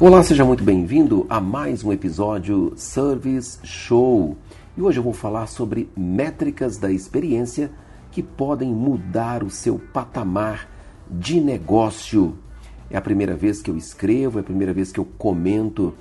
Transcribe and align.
Olá, 0.00 0.22
seja 0.22 0.44
muito 0.44 0.62
bem-vindo 0.62 1.26
a 1.28 1.40
mais 1.40 1.82
um 1.82 1.92
episódio 1.92 2.72
Service 2.76 3.58
Show. 3.64 4.36
E 4.76 4.80
hoje 4.80 5.00
eu 5.00 5.02
vou 5.02 5.12
falar 5.12 5.48
sobre 5.48 5.90
métricas 5.96 6.76
da 6.78 6.88
experiência 6.88 7.68
que 8.12 8.22
podem 8.22 8.72
mudar 8.72 9.42
o 9.42 9.50
seu 9.50 9.76
patamar 9.76 10.70
de 11.10 11.40
negócio. 11.40 12.36
É 12.88 12.96
a 12.96 13.00
primeira 13.00 13.34
vez 13.34 13.60
que 13.60 13.72
eu 13.72 13.76
escrevo, 13.76 14.38
é 14.38 14.40
a 14.40 14.44
primeira 14.44 14.72
vez 14.72 14.92
que 14.92 15.00
eu 15.00 15.04
comento 15.04 15.92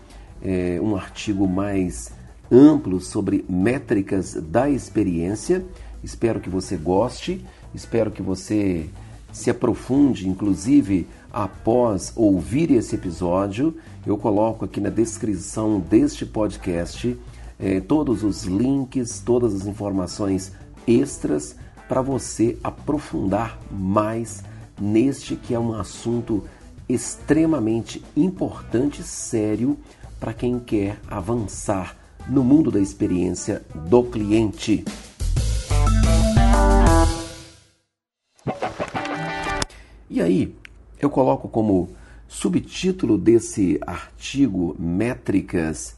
é, 0.43 0.79
um 0.79 0.95
artigo 0.95 1.47
mais 1.47 2.13
amplo 2.51 3.01
sobre 3.01 3.43
métricas 3.49 4.35
da 4.35 4.69
experiência. 4.69 5.65
Espero 6.03 6.39
que 6.39 6.51
você 6.51 6.77
goste, 6.77 7.43
espero 7.73 8.11
que 8.11 8.21
você 8.21 8.91
se 9.31 9.49
aprofunde, 9.49 10.29
inclusive 10.29 11.07
após 11.37 12.11
ouvir 12.15 12.71
esse 12.71 12.95
episódio. 12.95 13.77
Eu 14.03 14.17
coloco 14.17 14.65
aqui 14.65 14.81
na 14.81 14.89
descrição 14.89 15.79
deste 15.79 16.25
podcast 16.25 17.15
eh, 17.59 17.79
todos 17.79 18.23
os 18.23 18.45
links, 18.45 19.21
todas 19.23 19.53
as 19.53 19.67
informações 19.67 20.51
extras 20.87 21.55
para 21.87 22.01
você 22.01 22.57
aprofundar 22.63 23.59
mais 23.69 24.43
neste 24.81 25.35
que 25.35 25.53
é 25.53 25.59
um 25.59 25.79
assunto 25.79 26.43
extremamente 26.89 28.03
importante, 28.15 29.03
sério 29.03 29.77
para 30.19 30.33
quem 30.33 30.57
quer 30.57 30.99
avançar 31.07 31.95
no 32.27 32.43
mundo 32.43 32.71
da 32.71 32.79
experiência 32.79 33.63
do 33.75 34.01
cliente. 34.05 34.83
E 40.09 40.19
aí, 40.19 40.55
eu 40.99 41.09
coloco 41.09 41.47
como 41.47 41.89
subtítulo 42.27 43.17
desse 43.17 43.79
artigo 43.85 44.75
Métricas, 44.77 45.95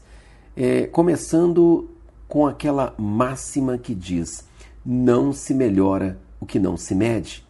é, 0.56 0.86
começando 0.86 1.90
com 2.28 2.46
aquela 2.46 2.94
máxima 2.98 3.78
que 3.78 3.94
diz: 3.94 4.44
não 4.84 5.32
se 5.32 5.52
melhora 5.52 6.18
o 6.38 6.46
que 6.46 6.58
não 6.58 6.76
se 6.76 6.94
mede. 6.94 7.46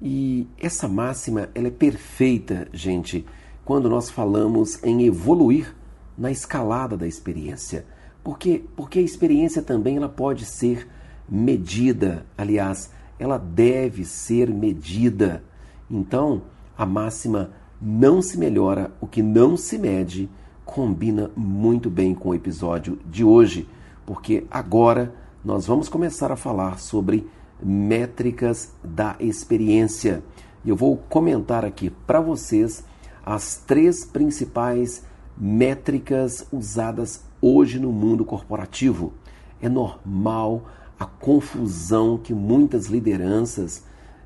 E 0.00 0.46
essa 0.58 0.88
máxima 0.88 1.50
ela 1.54 1.68
é 1.68 1.70
perfeita, 1.70 2.68
gente, 2.72 3.26
quando 3.64 3.90
nós 3.90 4.08
falamos 4.08 4.82
em 4.82 5.04
evoluir 5.04 5.74
na 6.16 6.30
escalada 6.30 6.96
da 6.96 7.06
experiência. 7.06 7.84
Porque, 8.22 8.64
porque 8.76 8.98
a 8.98 9.02
experiência 9.02 9.62
também 9.62 9.96
ela 9.96 10.08
pode 10.08 10.44
ser 10.44 10.88
medida, 11.28 12.26
aliás, 12.36 12.90
ela 13.18 13.38
deve 13.38 14.04
ser 14.04 14.50
medida. 14.50 15.42
Então, 15.90 16.42
a 16.78 16.86
máxima 16.86 17.50
não 17.80 18.22
se 18.22 18.38
melhora 18.38 18.92
o 19.00 19.06
que 19.06 19.22
não 19.22 19.56
se 19.56 19.76
mede 19.76 20.30
combina 20.64 21.30
muito 21.34 21.90
bem 21.90 22.14
com 22.14 22.28
o 22.28 22.34
episódio 22.34 22.98
de 23.04 23.24
hoje, 23.24 23.68
porque 24.06 24.46
agora 24.50 25.12
nós 25.44 25.66
vamos 25.66 25.88
começar 25.88 26.30
a 26.30 26.36
falar 26.36 26.78
sobre 26.78 27.26
métricas 27.60 28.72
da 28.84 29.16
experiência. 29.18 30.22
Eu 30.64 30.76
vou 30.76 30.96
comentar 30.96 31.64
aqui 31.64 31.90
para 31.90 32.20
vocês 32.20 32.84
as 33.24 33.56
três 33.56 34.04
principais 34.04 35.02
métricas 35.36 36.46
usadas 36.52 37.24
hoje 37.40 37.80
no 37.80 37.90
mundo 37.90 38.24
corporativo. 38.24 39.12
É 39.60 39.68
normal 39.68 40.62
a 40.98 41.06
confusão 41.06 42.18
que 42.18 42.34
muitas 42.34 42.86
lideranças 42.86 43.82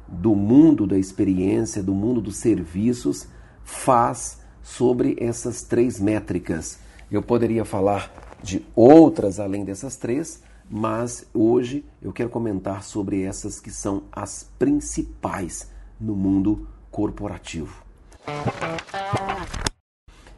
do 0.06 0.34
mundo 0.34 0.86
da 0.86 0.98
experiência, 0.98 1.82
do 1.82 1.94
mundo 1.94 2.20
dos 2.20 2.36
serviços, 2.36 3.26
faz 3.64 4.38
sobre 4.62 5.16
essas 5.18 5.62
três 5.62 6.00
métricas. 6.00 6.78
Eu 7.10 7.22
poderia 7.22 7.64
falar 7.64 8.10
de 8.42 8.64
outras 8.74 9.40
além 9.40 9.64
dessas 9.64 9.96
três, 9.96 10.42
mas 10.70 11.26
hoje 11.32 11.84
eu 12.02 12.12
quero 12.12 12.30
comentar 12.30 12.82
sobre 12.82 13.22
essas 13.22 13.60
que 13.60 13.70
são 13.70 14.04
as 14.12 14.50
principais 14.58 15.70
no 16.00 16.14
mundo 16.14 16.66
corporativo. 16.90 17.82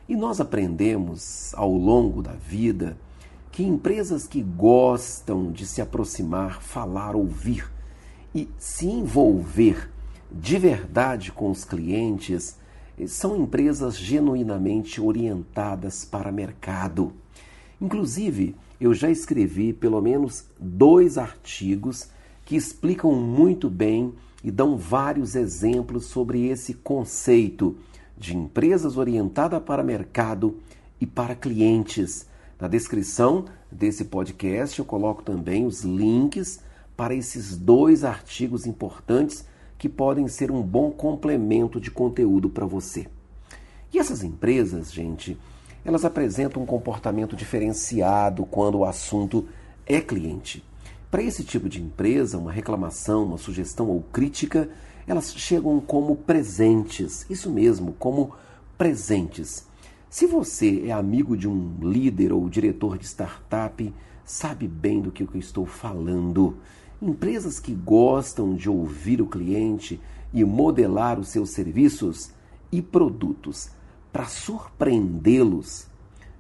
E 0.08 0.14
nós 0.14 0.40
aprendemos 0.40 1.52
ao 1.54 1.72
longo 1.72 2.22
da 2.22 2.32
vida 2.32 2.96
que 3.50 3.64
empresas 3.64 4.26
que 4.26 4.42
gostam 4.42 5.50
de 5.50 5.66
se 5.66 5.80
aproximar, 5.80 6.62
falar, 6.62 7.16
ouvir 7.16 7.75
e 8.36 8.50
se 8.58 8.86
envolver 8.86 9.88
de 10.30 10.58
verdade 10.58 11.32
com 11.32 11.50
os 11.50 11.64
clientes 11.64 12.58
são 13.06 13.34
empresas 13.34 13.96
genuinamente 13.96 15.00
orientadas 15.00 16.04
para 16.04 16.30
mercado. 16.30 17.14
Inclusive, 17.80 18.54
eu 18.78 18.92
já 18.92 19.10
escrevi 19.10 19.72
pelo 19.72 20.02
menos 20.02 20.44
dois 20.60 21.16
artigos 21.16 22.10
que 22.44 22.56
explicam 22.56 23.14
muito 23.14 23.70
bem 23.70 24.12
e 24.44 24.50
dão 24.50 24.76
vários 24.76 25.34
exemplos 25.34 26.04
sobre 26.04 26.46
esse 26.46 26.74
conceito 26.74 27.74
de 28.18 28.36
empresas 28.36 28.98
orientadas 28.98 29.62
para 29.62 29.82
mercado 29.82 30.58
e 31.00 31.06
para 31.06 31.34
clientes. 31.34 32.26
Na 32.60 32.68
descrição 32.68 33.46
desse 33.72 34.04
podcast 34.04 34.78
eu 34.78 34.84
coloco 34.84 35.22
também 35.22 35.64
os 35.64 35.82
links 35.84 36.65
para 36.96 37.14
esses 37.14 37.56
dois 37.56 38.04
artigos 38.04 38.66
importantes 38.66 39.44
que 39.78 39.88
podem 39.88 40.26
ser 40.28 40.50
um 40.50 40.62
bom 40.62 40.90
complemento 40.90 41.80
de 41.80 41.90
conteúdo 41.90 42.48
para 42.48 42.64
você. 42.64 43.06
E 43.92 43.98
essas 43.98 44.24
empresas, 44.24 44.92
gente, 44.92 45.36
elas 45.84 46.04
apresentam 46.04 46.62
um 46.62 46.66
comportamento 46.66 47.36
diferenciado 47.36 48.46
quando 48.46 48.78
o 48.78 48.84
assunto 48.84 49.46
é 49.86 50.00
cliente. 50.00 50.64
Para 51.10 51.22
esse 51.22 51.44
tipo 51.44 51.68
de 51.68 51.80
empresa, 51.80 52.38
uma 52.38 52.50
reclamação, 52.50 53.24
uma 53.24 53.38
sugestão 53.38 53.88
ou 53.88 54.02
crítica 54.12 54.68
elas 55.06 55.32
chegam 55.36 55.80
como 55.80 56.16
presentes, 56.16 57.24
isso 57.30 57.48
mesmo, 57.50 57.92
como 57.92 58.32
presentes. 58.76 59.66
Se 60.10 60.26
você 60.26 60.84
é 60.86 60.92
amigo 60.92 61.36
de 61.36 61.48
um 61.48 61.76
líder 61.80 62.32
ou 62.32 62.48
diretor 62.48 62.98
de 62.98 63.06
startup, 63.06 63.94
sabe 64.24 64.66
bem 64.66 65.00
do 65.00 65.12
que 65.12 65.22
eu 65.22 65.28
estou 65.34 65.64
falando. 65.64 66.56
Empresas 67.00 67.60
que 67.60 67.74
gostam 67.74 68.54
de 68.54 68.70
ouvir 68.70 69.20
o 69.20 69.26
cliente 69.26 70.00
e 70.32 70.42
modelar 70.44 71.20
os 71.20 71.28
seus 71.28 71.50
serviços 71.50 72.30
e 72.72 72.80
produtos 72.80 73.68
para 74.12 74.24
surpreendê-los 74.24 75.86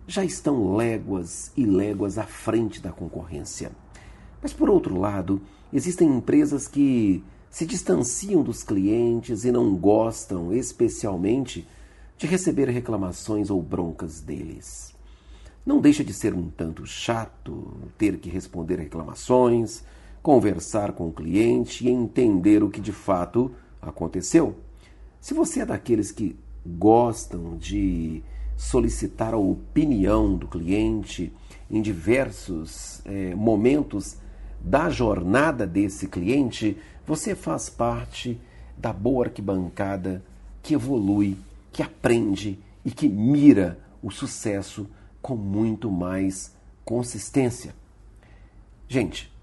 já 0.06 0.24
estão 0.24 0.74
léguas 0.74 1.52
e 1.56 1.66
léguas 1.66 2.16
à 2.16 2.24
frente 2.24 2.80
da 2.80 2.90
concorrência. 2.90 3.70
Mas 4.40 4.52
por 4.52 4.70
outro 4.70 4.98
lado, 4.98 5.42
existem 5.72 6.08
empresas 6.08 6.66
que 6.66 7.22
se 7.50 7.66
distanciam 7.66 8.42
dos 8.42 8.62
clientes 8.62 9.44
e 9.44 9.52
não 9.52 9.74
gostam, 9.74 10.54
especialmente, 10.54 11.66
de 12.16 12.26
receber 12.26 12.68
reclamações 12.70 13.50
ou 13.50 13.60
broncas 13.60 14.20
deles. 14.20 14.94
Não 15.66 15.80
deixa 15.80 16.04
de 16.04 16.14
ser 16.14 16.32
um 16.32 16.48
tanto 16.48 16.86
chato 16.86 17.74
ter 17.98 18.18
que 18.18 18.30
responder 18.30 18.78
reclamações, 18.78 19.82
conversar 20.26 20.90
com 20.90 21.06
o 21.06 21.12
cliente 21.12 21.86
e 21.86 21.88
entender 21.88 22.60
o 22.64 22.68
que 22.68 22.80
de 22.80 22.90
fato 22.90 23.52
aconteceu. 23.80 24.56
Se 25.20 25.32
você 25.32 25.60
é 25.60 25.64
daqueles 25.64 26.10
que 26.10 26.36
gostam 26.66 27.56
de 27.56 28.24
solicitar 28.56 29.34
a 29.34 29.36
opinião 29.36 30.36
do 30.36 30.48
cliente 30.48 31.32
em 31.70 31.80
diversos 31.80 33.02
é, 33.04 33.36
momentos 33.36 34.16
da 34.60 34.90
jornada 34.90 35.64
desse 35.64 36.08
cliente, 36.08 36.76
você 37.06 37.36
faz 37.36 37.70
parte 37.70 38.36
da 38.76 38.92
boa 38.92 39.26
arquibancada 39.26 40.24
que 40.60 40.74
evolui, 40.74 41.36
que 41.70 41.84
aprende 41.84 42.58
e 42.84 42.90
que 42.90 43.08
mira 43.08 43.78
o 44.02 44.10
sucesso 44.10 44.88
com 45.22 45.36
muito 45.36 45.88
mais 45.88 46.52
consistência. 46.84 47.72
Gente, 48.88 49.35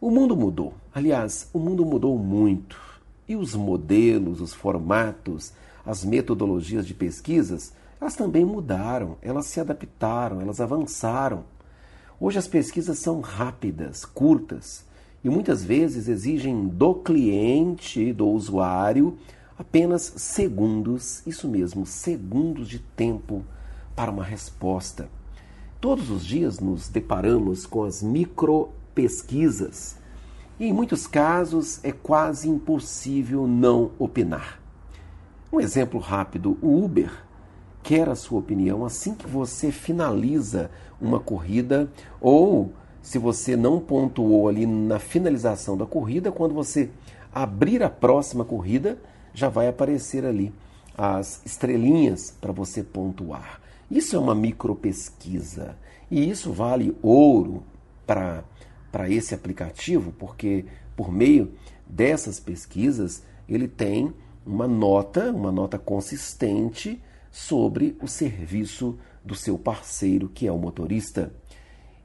o 0.00 0.10
mundo 0.10 0.34
mudou. 0.34 0.72
Aliás, 0.94 1.48
o 1.52 1.58
mundo 1.58 1.84
mudou 1.84 2.16
muito. 2.18 2.80
E 3.28 3.36
os 3.36 3.54
modelos, 3.54 4.40
os 4.40 4.54
formatos, 4.54 5.52
as 5.84 6.04
metodologias 6.04 6.86
de 6.86 6.94
pesquisas, 6.94 7.72
elas 8.00 8.16
também 8.16 8.44
mudaram, 8.44 9.16
elas 9.20 9.46
se 9.46 9.60
adaptaram, 9.60 10.40
elas 10.40 10.60
avançaram. 10.60 11.44
Hoje 12.18 12.38
as 12.38 12.48
pesquisas 12.48 12.98
são 12.98 13.20
rápidas, 13.20 14.04
curtas, 14.04 14.84
e 15.22 15.28
muitas 15.28 15.62
vezes 15.62 16.08
exigem 16.08 16.66
do 16.66 16.94
cliente, 16.94 18.12
do 18.12 18.26
usuário, 18.26 19.18
apenas 19.58 20.14
segundos, 20.16 21.22
isso 21.26 21.46
mesmo, 21.46 21.84
segundos 21.84 22.68
de 22.68 22.78
tempo 22.78 23.44
para 23.94 24.10
uma 24.10 24.24
resposta. 24.24 25.10
Todos 25.78 26.10
os 26.10 26.24
dias 26.24 26.58
nos 26.58 26.88
deparamos 26.88 27.66
com 27.66 27.84
as 27.84 28.02
micro 28.02 28.70
pesquisas 28.94 29.96
e 30.58 30.66
em 30.66 30.72
muitos 30.72 31.06
casos 31.06 31.80
é 31.82 31.90
quase 31.90 32.48
impossível 32.48 33.46
não 33.46 33.92
opinar. 33.98 34.60
Um 35.52 35.60
exemplo 35.60 35.98
rápido: 35.98 36.58
o 36.60 36.84
Uber 36.84 37.10
quer 37.82 38.08
a 38.08 38.14
sua 38.14 38.38
opinião 38.38 38.84
assim 38.84 39.14
que 39.14 39.26
você 39.26 39.72
finaliza 39.72 40.70
uma 41.00 41.18
corrida 41.18 41.90
ou 42.20 42.72
se 43.02 43.18
você 43.18 43.56
não 43.56 43.80
pontuou 43.80 44.48
ali 44.48 44.66
na 44.66 44.98
finalização 44.98 45.76
da 45.76 45.86
corrida, 45.86 46.30
quando 46.30 46.54
você 46.54 46.90
abrir 47.32 47.82
a 47.82 47.88
próxima 47.88 48.44
corrida, 48.44 48.98
já 49.32 49.48
vai 49.48 49.68
aparecer 49.68 50.24
ali 50.24 50.52
as 50.96 51.40
estrelinhas 51.46 52.34
para 52.38 52.52
você 52.52 52.82
pontuar. 52.82 53.60
Isso 53.90 54.14
é 54.14 54.18
uma 54.18 54.34
micropesquisa 54.34 55.76
e 56.10 56.28
isso 56.28 56.52
vale 56.52 56.94
ouro 57.02 57.62
para 58.06 58.44
esse 59.08 59.34
aplicativo, 59.34 60.12
porque 60.12 60.64
por 60.96 61.12
meio 61.12 61.52
dessas 61.86 62.38
pesquisas 62.38 63.22
ele 63.48 63.66
tem 63.66 64.12
uma 64.46 64.66
nota, 64.66 65.30
uma 65.30 65.52
nota 65.52 65.78
consistente 65.78 67.00
sobre 67.30 67.96
o 68.02 68.08
serviço 68.08 68.98
do 69.24 69.34
seu 69.34 69.58
parceiro, 69.58 70.28
que 70.28 70.46
é 70.46 70.52
o 70.52 70.58
motorista. 70.58 71.32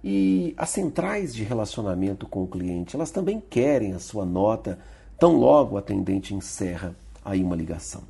E 0.04 0.54
as 0.58 0.70
centrais 0.70 1.34
de 1.34 1.44
relacionamento 1.44 2.28
com 2.28 2.44
o 2.44 2.48
cliente, 2.48 2.96
elas 2.96 3.10
também 3.10 3.40
querem 3.40 3.94
a 3.94 4.00
sua 4.00 4.26
nota 4.26 4.78
tão 5.18 5.38
logo 5.38 5.76
o 5.76 5.78
atendente 5.78 6.36
encerra 6.36 6.96
aí 7.24 7.42
uma 7.42 7.56
ligação. 7.56 8.04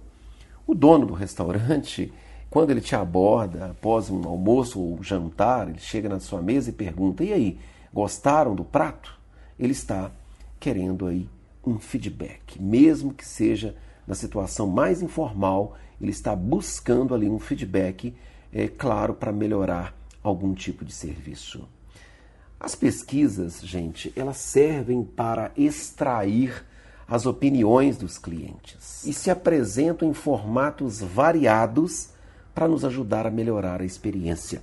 O 0.68 0.74
dono 0.74 1.06
do 1.06 1.14
restaurante, 1.14 2.12
quando 2.50 2.72
ele 2.72 2.82
te 2.82 2.96
aborda 2.96 3.68
após 3.68 4.10
um 4.10 4.28
almoço 4.28 4.80
ou 4.80 5.02
jantar, 5.04 5.70
ele 5.70 5.80
chega 5.80 6.10
na 6.10 6.20
sua 6.20 6.42
mesa 6.42 6.70
e 6.70 6.74
pergunta: 6.74 7.24
"E 7.24 7.32
aí, 7.32 7.58
gostaram 7.96 8.54
do 8.54 8.64
prato?" 8.64 9.18
Ele 9.58 9.72
está 9.72 10.12
querendo 10.60 11.08
aí 11.08 11.28
um 11.66 11.80
feedback, 11.80 12.62
mesmo 12.62 13.14
que 13.14 13.26
seja 13.26 13.76
na 14.06 14.14
situação 14.14 14.68
mais 14.68 15.02
informal, 15.02 15.78
ele 16.00 16.12
está 16.12 16.36
buscando 16.36 17.16
ali 17.16 17.30
um 17.30 17.40
feedback, 17.40 18.14
é 18.54 18.68
claro, 18.68 19.14
para 19.14 19.32
melhorar 19.32 19.96
algum 20.22 20.54
tipo 20.54 20.84
de 20.84 20.94
serviço. 20.94 21.68
As 22.60 22.76
pesquisas, 22.76 23.62
gente, 23.62 24.14
elas 24.16 24.38
servem 24.38 25.04
para 25.04 25.52
extrair 25.58 26.66
as 27.08 27.26
opiniões 27.26 27.98
dos 27.98 28.18
clientes 28.18 29.06
e 29.06 29.14
se 29.14 29.30
apresentam 29.30 30.10
em 30.10 30.14
formatos 30.14 31.00
variados 31.02 32.10
para 32.54 32.68
nos 32.68 32.84
ajudar 32.84 33.28
a 33.28 33.32
melhorar 33.32 33.82
a 33.82 33.86
experiência. 33.86 34.62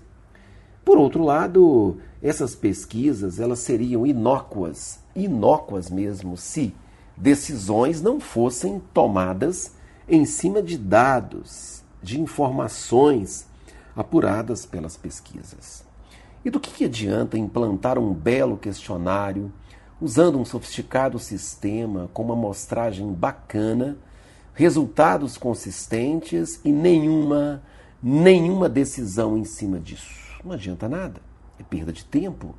Por 0.85 0.99
outro 0.99 1.23
lado, 1.23 1.99
essas 2.23 2.55
pesquisas 2.55 3.39
elas 3.39 3.61
seriam 3.61 4.07
inócuas, 4.07 4.99
inócuas 5.15 5.91
mesmo, 5.91 6.37
se 6.37 6.75
decisões 7.17 8.03
não 8.03 8.19
fossem 8.19 8.83
tomadas 8.93 9.73
em 10.09 10.25
cima 10.25 10.63
de 10.63 10.77
dados, 10.77 11.83
de 12.03 12.21
informações 12.21 13.47
apuradas 13.95 14.67
pelas 14.67 14.97
pesquisas. 14.97 15.85
E 16.45 16.51
do 16.51 16.59
que, 16.59 16.71
que 16.71 16.85
adianta 16.87 17.39
implantar 17.39 17.99
um 17.99 18.13
belo 18.13 18.57
questionário 18.57 19.53
usando 20.01 20.37
um 20.39 20.45
sofisticado 20.45 21.17
sistema 21.21 22.11
com 22.13 22.25
uma 22.25 22.35
amostragem 22.35 23.13
bacana, 23.13 23.97
resultados 24.53 25.39
consistentes 25.39 26.61
e 26.65 26.73
nenhuma 26.73 27.63
nenhuma 28.03 28.69
decisão 28.69 29.39
em 29.39 29.45
cima 29.45 29.79
disso. 29.79 30.32
Não 30.45 30.53
adianta 30.53 30.89
nada, 30.89 31.21
é 31.59 31.63
perda 31.63 31.93
de 31.93 32.05
tempo. 32.05 32.55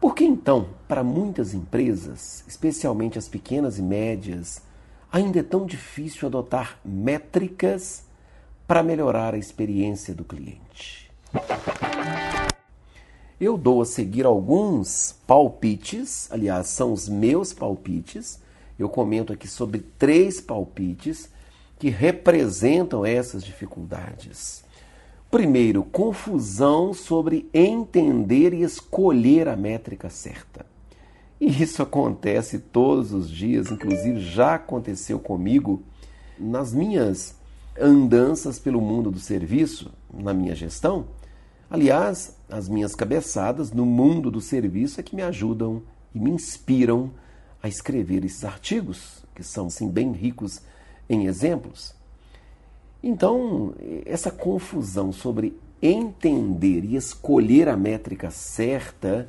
Por 0.00 0.14
que 0.14 0.24
então, 0.24 0.68
para 0.86 1.02
muitas 1.02 1.54
empresas, 1.54 2.44
especialmente 2.46 3.18
as 3.18 3.28
pequenas 3.28 3.78
e 3.78 3.82
médias, 3.82 4.62
ainda 5.10 5.40
é 5.40 5.42
tão 5.42 5.66
difícil 5.66 6.28
adotar 6.28 6.78
métricas 6.84 8.04
para 8.66 8.82
melhorar 8.82 9.34
a 9.34 9.38
experiência 9.38 10.14
do 10.14 10.24
cliente? 10.24 11.10
Eu 13.40 13.58
dou 13.58 13.82
a 13.82 13.84
seguir 13.84 14.24
alguns 14.24 15.16
palpites, 15.26 16.30
aliás, 16.30 16.68
são 16.68 16.92
os 16.92 17.08
meus 17.08 17.52
palpites. 17.52 18.40
Eu 18.78 18.88
comento 18.88 19.32
aqui 19.32 19.48
sobre 19.48 19.80
três 19.98 20.40
palpites 20.40 21.28
que 21.78 21.90
representam 21.90 23.04
essas 23.04 23.44
dificuldades. 23.44 24.63
Primeiro, 25.34 25.82
confusão 25.82 26.94
sobre 26.94 27.50
entender 27.52 28.54
e 28.54 28.62
escolher 28.62 29.48
a 29.48 29.56
métrica 29.56 30.08
certa. 30.08 30.64
E 31.40 31.60
isso 31.60 31.82
acontece 31.82 32.60
todos 32.60 33.12
os 33.12 33.28
dias, 33.28 33.68
inclusive 33.68 34.20
já 34.20 34.54
aconteceu 34.54 35.18
comigo 35.18 35.82
nas 36.38 36.72
minhas 36.72 37.36
andanças 37.76 38.60
pelo 38.60 38.80
mundo 38.80 39.10
do 39.10 39.18
serviço, 39.18 39.90
na 40.16 40.32
minha 40.32 40.54
gestão. 40.54 41.06
Aliás, 41.68 42.36
as 42.48 42.68
minhas 42.68 42.94
cabeçadas 42.94 43.72
no 43.72 43.84
mundo 43.84 44.30
do 44.30 44.40
serviço 44.40 45.00
é 45.00 45.02
que 45.02 45.16
me 45.16 45.22
ajudam 45.22 45.82
e 46.14 46.20
me 46.20 46.30
inspiram 46.30 47.10
a 47.60 47.66
escrever 47.66 48.24
esses 48.24 48.44
artigos, 48.44 49.24
que 49.34 49.42
são 49.42 49.66
assim 49.66 49.90
bem 49.90 50.12
ricos 50.12 50.62
em 51.08 51.26
exemplos. 51.26 51.92
Então, 53.06 53.74
essa 54.06 54.30
confusão 54.30 55.12
sobre 55.12 55.60
entender 55.82 56.86
e 56.86 56.96
escolher 56.96 57.68
a 57.68 57.76
métrica 57.76 58.30
certa 58.30 59.28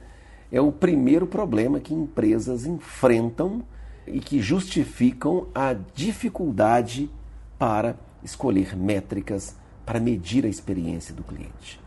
é 0.49 0.61
o 0.61 0.71
primeiro 0.71 1.27
problema 1.27 1.81
que 1.81 1.93
empresas 1.93 2.65
enfrentam 2.65 3.61
e 4.07 4.21
que 4.21 4.41
justificam 4.41 5.47
a 5.53 5.75
dificuldade 5.93 7.11
para 7.59 7.97
escolher 8.23 8.77
métricas 8.77 9.57
para 9.85 9.99
medir 9.99 10.45
a 10.45 10.49
experiência 10.49 11.13
do 11.13 11.21
cliente. 11.21 11.77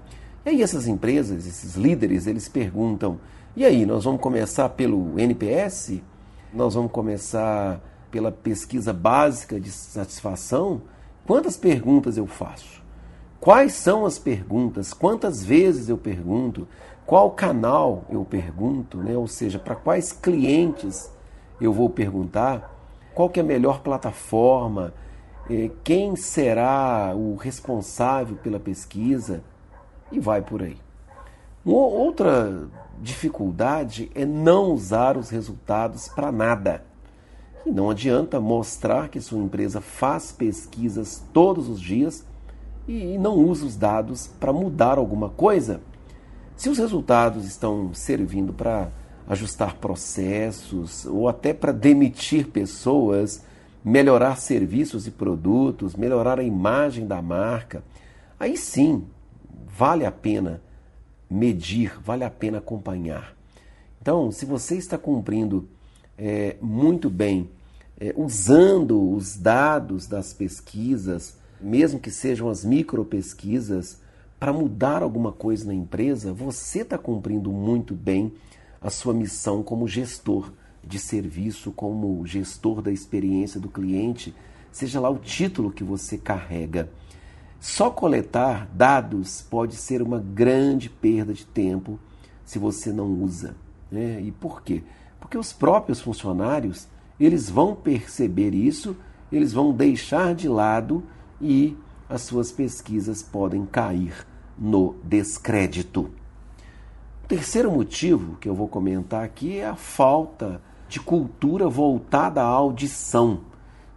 E 0.45 0.51
aí 0.51 0.63
essas 0.63 0.87
empresas, 0.87 1.47
esses 1.47 1.75
líderes, 1.75 2.27
eles 2.27 2.51
perguntam: 2.51 3.19
e 3.57 3.65
aí, 3.65 3.87
nós 3.87 4.05
vamos 4.05 4.21
começar 4.21 4.69
pelo 4.69 5.19
NPS? 5.19 6.03
Nós 6.53 6.75
vamos 6.75 6.93
começar 6.93 7.81
pela 8.11 8.31
pesquisa 8.31 8.93
básica 8.93 9.59
de 9.59 9.71
satisfação? 9.71 10.83
Quantas 11.29 11.57
perguntas 11.57 12.17
eu 12.17 12.27
faço? 12.27 12.83
Quais 13.41 13.75
são 13.75 14.05
as 14.05 14.19
perguntas? 14.19 14.93
Quantas 14.93 15.45
vezes 15.45 15.89
eu 15.89 15.97
pergunto? 15.97 16.67
Qual 17.07 17.31
canal 17.31 18.05
eu 18.11 18.25
pergunto? 18.25 18.99
Né? 18.99 19.17
Ou 19.17 19.29
seja, 19.29 19.61
para 19.61 19.77
quais 19.77 20.11
clientes 20.13 21.09
eu 21.61 21.73
vou 21.73 21.89
perguntar? 21.89 22.75
Qual 23.15 23.31
que 23.31 23.39
é 23.39 23.45
a 23.45 23.47
melhor 23.47 23.83
plataforma? 23.83 24.93
Eh, 25.49 25.71
quem 25.85 26.17
será 26.17 27.15
o 27.15 27.37
responsável 27.37 28.37
pela 28.37 28.59
pesquisa? 28.59 29.45
e 30.11 30.19
vai 30.19 30.43
por 30.43 30.63
aí. 30.63 30.77
Outra 31.65 32.69
dificuldade 33.01 34.11
é 34.15 34.25
não 34.25 34.73
usar 34.73 35.17
os 35.17 35.31
resultados 35.31 36.09
para 36.09 36.33
nada. 36.33 36.85
E 37.67 37.71
não 37.71 37.91
adianta 37.91 38.41
mostrar 38.41 39.09
que 39.09 39.21
sua 39.21 39.39
empresa 39.39 39.81
faz 39.81 40.33
pesquisas 40.33 41.23
todos 41.33 41.69
os 41.69 41.81
dias 41.81 42.25
e 42.87 43.19
não 43.19 43.35
usa 43.37 43.67
os 43.67 43.77
dados 43.77 44.29
para 44.41 44.53
mudar 44.53 44.97
alguma 44.99 45.29
coisa. 45.29 45.81
Se 46.57 46.69
os 46.69 46.79
resultados 46.79 47.45
estão 47.45 47.93
servindo 47.93 48.53
para 48.53 48.91
ajustar 49.29 49.77
processos 49.77 51.05
ou 51.05 51.29
até 51.29 51.53
para 51.53 51.71
demitir 51.71 52.49
pessoas, 52.49 53.45
melhorar 53.85 54.37
serviços 54.37 55.07
e 55.07 55.11
produtos, 55.11 55.95
melhorar 55.95 56.41
a 56.41 56.43
imagem 56.43 57.07
da 57.07 57.21
marca, 57.21 57.85
aí 58.41 58.57
sim 58.57 59.07
vale 59.67 60.05
a 60.05 60.11
pena 60.11 60.63
medir, 61.31 62.01
vale 62.03 62.25
a 62.25 62.31
pena 62.31 62.59
acompanhar. 62.59 63.37
Então, 64.01 64.33
se 64.33 64.47
você 64.47 64.77
está 64.77 64.97
cumprindo 64.97 65.69
é, 66.19 66.57
muito 66.61 67.09
bem, 67.09 67.49
é, 67.99 68.13
usando 68.17 69.13
os 69.13 69.37
dados 69.37 70.07
das 70.07 70.33
pesquisas, 70.33 71.37
mesmo 71.61 72.01
que 72.01 72.11
sejam 72.11 72.49
as 72.49 72.65
micro 72.65 73.05
pesquisas, 73.05 74.01
para 74.39 74.53
mudar 74.53 75.03
alguma 75.03 75.33
coisa 75.33 75.67
na 75.67 75.75
empresa, 75.75 76.33
você 76.33 76.81
está 76.81 76.99
cumprindo 76.99 77.51
muito 77.51 77.95
bem 77.95 78.33
a 78.81 78.91
sua 78.91 79.13
missão 79.13 79.63
como 79.63 79.89
gestor 79.89 80.53
de 80.85 80.99
serviço, 80.99 81.73
como 81.73 82.25
gestor 82.25 82.81
da 82.81 82.93
experiência 82.93 83.61
do 83.61 83.69
cliente, 83.69 84.35
seja 84.71 85.01
lá 85.01 85.11
o 85.11 85.19
título 85.19 85.73
que 85.73 85.83
você 85.83 86.17
carrega. 86.17 86.89
Só 87.61 87.91
coletar 87.91 88.69
dados 88.73 89.43
pode 89.43 89.75
ser 89.75 90.01
uma 90.01 90.21
grande 90.21 90.89
perda 90.89 91.35
de 91.35 91.45
tempo 91.45 91.99
se 92.45 92.59
você 92.59 92.93
não 92.93 93.13
usa. 93.13 93.57
Né? 93.91 94.21
E 94.21 94.31
por 94.31 94.63
quê? 94.63 94.85
Porque 95.29 95.37
os 95.37 95.53
próprios 95.53 96.01
funcionários 96.01 96.89
eles 97.21 97.51
vão 97.51 97.75
perceber 97.75 98.55
isso, 98.55 98.97
eles 99.31 99.53
vão 99.53 99.75
deixar 99.75 100.35
de 100.35 100.49
lado 100.49 101.03
e 101.39 101.77
as 102.09 102.23
suas 102.23 102.51
pesquisas 102.51 103.23
podem 103.23 103.67
cair 103.67 104.27
no 104.59 104.95
descrédito. 105.05 106.11
O 107.25 107.29
terceiro 107.29 107.71
motivo 107.71 108.37
que 108.37 108.49
eu 108.49 108.55
vou 108.55 108.69
comentar 108.69 109.23
aqui 109.23 109.59
é 109.59 109.67
a 109.67 109.77
falta 109.77 110.63
de 110.89 110.99
cultura 110.99 111.69
voltada 111.69 112.41
à 112.41 112.47
audição. 112.47 113.41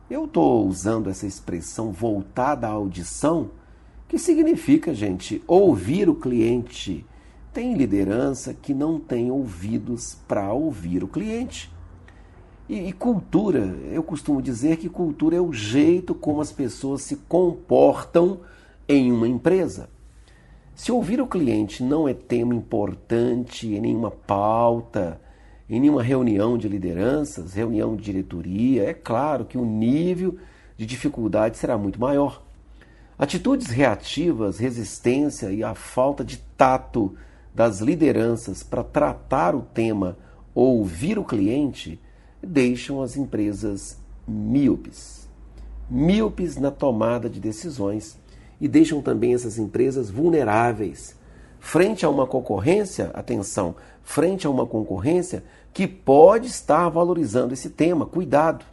Eu 0.10 0.26
estou 0.26 0.68
usando 0.68 1.10
essa 1.10 1.26
expressão 1.26 1.94
voltada 1.94 2.68
à 2.68 2.72
audição 2.72 3.52
que 4.10 4.18
significa, 4.18 4.94
gente, 4.94 5.42
ouvir 5.48 6.10
o 6.10 6.16
cliente. 6.16 7.06
Tem 7.54 7.74
liderança 7.74 8.54
que 8.54 8.74
não 8.74 8.98
tem 8.98 9.30
ouvidos 9.30 10.18
para 10.28 10.54
ouvir 10.54 11.04
o 11.04 11.08
cliente. 11.08 11.70
E, 12.70 12.88
e, 12.88 12.94
cultura, 12.94 13.60
eu 13.92 14.02
costumo 14.02 14.42
dizer 14.42 14.78
que 14.78 14.88
cultura 14.88 15.36
é 15.36 15.42
o 15.42 15.52
jeito 15.52 16.16
como 16.16 16.40
as 16.40 16.52
pessoas 16.52 17.02
se 17.02 17.18
comportam 17.18 18.40
em 18.88 19.12
uma 19.12 19.28
empresa. 19.28 19.90
Se 20.74 20.94
ouvir 20.94 21.20
o 21.20 21.28
cliente 21.28 21.84
não 21.84 22.08
é 22.08 22.14
tema 22.14 22.56
importante 22.56 23.68
em 23.68 23.82
nenhuma 23.82 24.12
pauta, 24.12 25.20
em 25.70 25.80
nenhuma 25.80 26.02
reunião 26.02 26.58
de 26.58 26.70
lideranças, 26.70 27.54
reunião 27.54 27.98
de 27.98 28.04
diretoria, 28.04 28.84
é 28.84 28.94
claro 28.94 29.44
que 29.44 29.58
o 29.58 29.66
nível 29.66 30.38
de 30.78 30.86
dificuldade 30.86 31.58
será 31.58 31.78
muito 31.78 32.00
maior. 32.00 32.42
Atitudes 33.20 33.68
reativas, 33.68 34.58
resistência 34.58 35.52
e 35.52 35.64
a 35.64 35.76
falta 35.76 36.24
de 36.24 36.38
tato 36.58 37.16
das 37.54 37.80
lideranças 37.80 38.64
para 38.64 38.84
tratar 38.84 39.56
o 39.56 39.62
tema 39.62 40.18
ou 40.54 40.80
ouvir 40.80 41.18
o 41.18 41.24
cliente 41.24 42.00
deixam 42.42 43.02
as 43.02 43.16
empresas 43.16 43.98
míopes. 44.28 45.28
Míopes 45.90 46.58
na 46.58 46.72
tomada 46.72 47.30
de 47.30 47.40
decisões 47.40 48.18
e 48.60 48.68
deixam 48.68 49.02
também 49.02 49.34
essas 49.34 49.58
empresas 49.58 50.10
vulneráveis 50.10 51.16
frente 51.62 52.04
a 52.04 52.10
uma 52.10 52.26
concorrência, 52.26 53.12
atenção, 53.14 53.76
frente 54.04 54.48
a 54.48 54.50
uma 54.50 54.66
concorrência 54.66 55.44
que 55.72 55.88
pode 55.88 56.48
estar 56.48 56.90
valorizando 56.90 57.54
esse 57.54 57.70
tema. 57.70 58.06
Cuidado! 58.06 58.66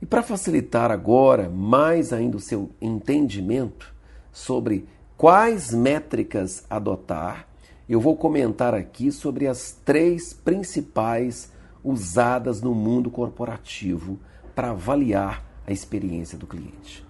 E 0.00 0.06
para 0.06 0.22
facilitar 0.22 0.90
agora 0.90 1.50
mais 1.50 2.12
ainda 2.12 2.36
o 2.36 2.40
seu 2.40 2.70
entendimento 2.80 3.92
sobre 4.30 4.86
quais 5.16 5.72
métricas 5.72 6.64
adotar, 6.68 7.48
eu 7.88 8.00
vou 8.00 8.16
comentar 8.16 8.74
aqui 8.74 9.10
sobre 9.10 9.46
as 9.46 9.72
três 9.84 10.32
principais 10.32 11.50
usadas 11.82 12.60
no 12.60 12.74
mundo 12.74 13.10
corporativo 13.10 14.18
para 14.54 14.70
avaliar 14.70 15.44
a 15.66 15.72
experiência 15.72 16.36
do 16.36 16.46
cliente. 16.46 17.04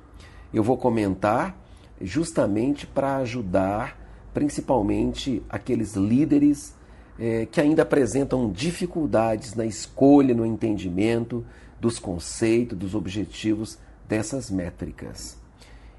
Eu 0.52 0.62
vou 0.62 0.76
comentar 0.76 1.58
justamente 2.00 2.86
para 2.86 3.16
ajudar 3.16 3.98
principalmente 4.34 5.42
aqueles 5.48 5.94
líderes 5.94 6.74
é, 7.18 7.46
que 7.46 7.60
ainda 7.60 7.82
apresentam 7.82 8.50
dificuldades 8.50 9.54
na 9.54 9.64
escolha, 9.64 10.34
no 10.34 10.44
entendimento 10.44 11.44
dos 11.80 11.98
conceitos, 11.98 12.76
dos 12.76 12.94
objetivos 12.94 13.78
dessas 14.06 14.50
métricas. 14.50 15.38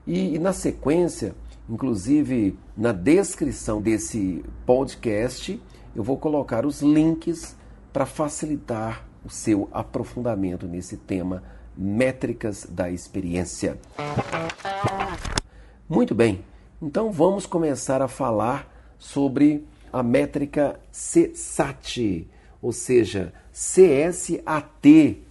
E, 0.06 0.36
e 0.36 0.40
na 0.40 0.54
sequência, 0.54 1.34
inclusive 1.70 2.58
na 2.76 2.92
descrição 2.92 3.82
desse 3.82 4.44
podcast, 4.66 5.62
eu 5.96 6.04
vou 6.04 6.18
colocar 6.18 6.66
os 6.66 6.82
links 6.82 7.56
para 7.92 8.06
facilitar 8.06 9.06
o 9.26 9.30
seu 9.30 9.68
aprofundamento 9.72 10.68
nesse 10.68 10.98
tema 10.98 11.44
métricas 11.76 12.66
da 12.70 12.90
experiência. 12.90 13.78
Muito 15.90 16.16
bem, 16.16 16.44
então 16.82 17.12
vamos 17.12 17.46
começar 17.46 18.02
a 18.02 18.08
falar 18.08 18.72
sobre 18.98 19.66
a 19.92 20.04
métrica 20.04 20.80
CSAT, 20.92 22.28
ou 22.62 22.72
seja, 22.72 23.34
CSAT, 23.52 25.24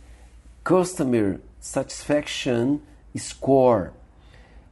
Customer 0.65 1.41
Satisfaction 1.61 2.79
Score. 3.17 3.91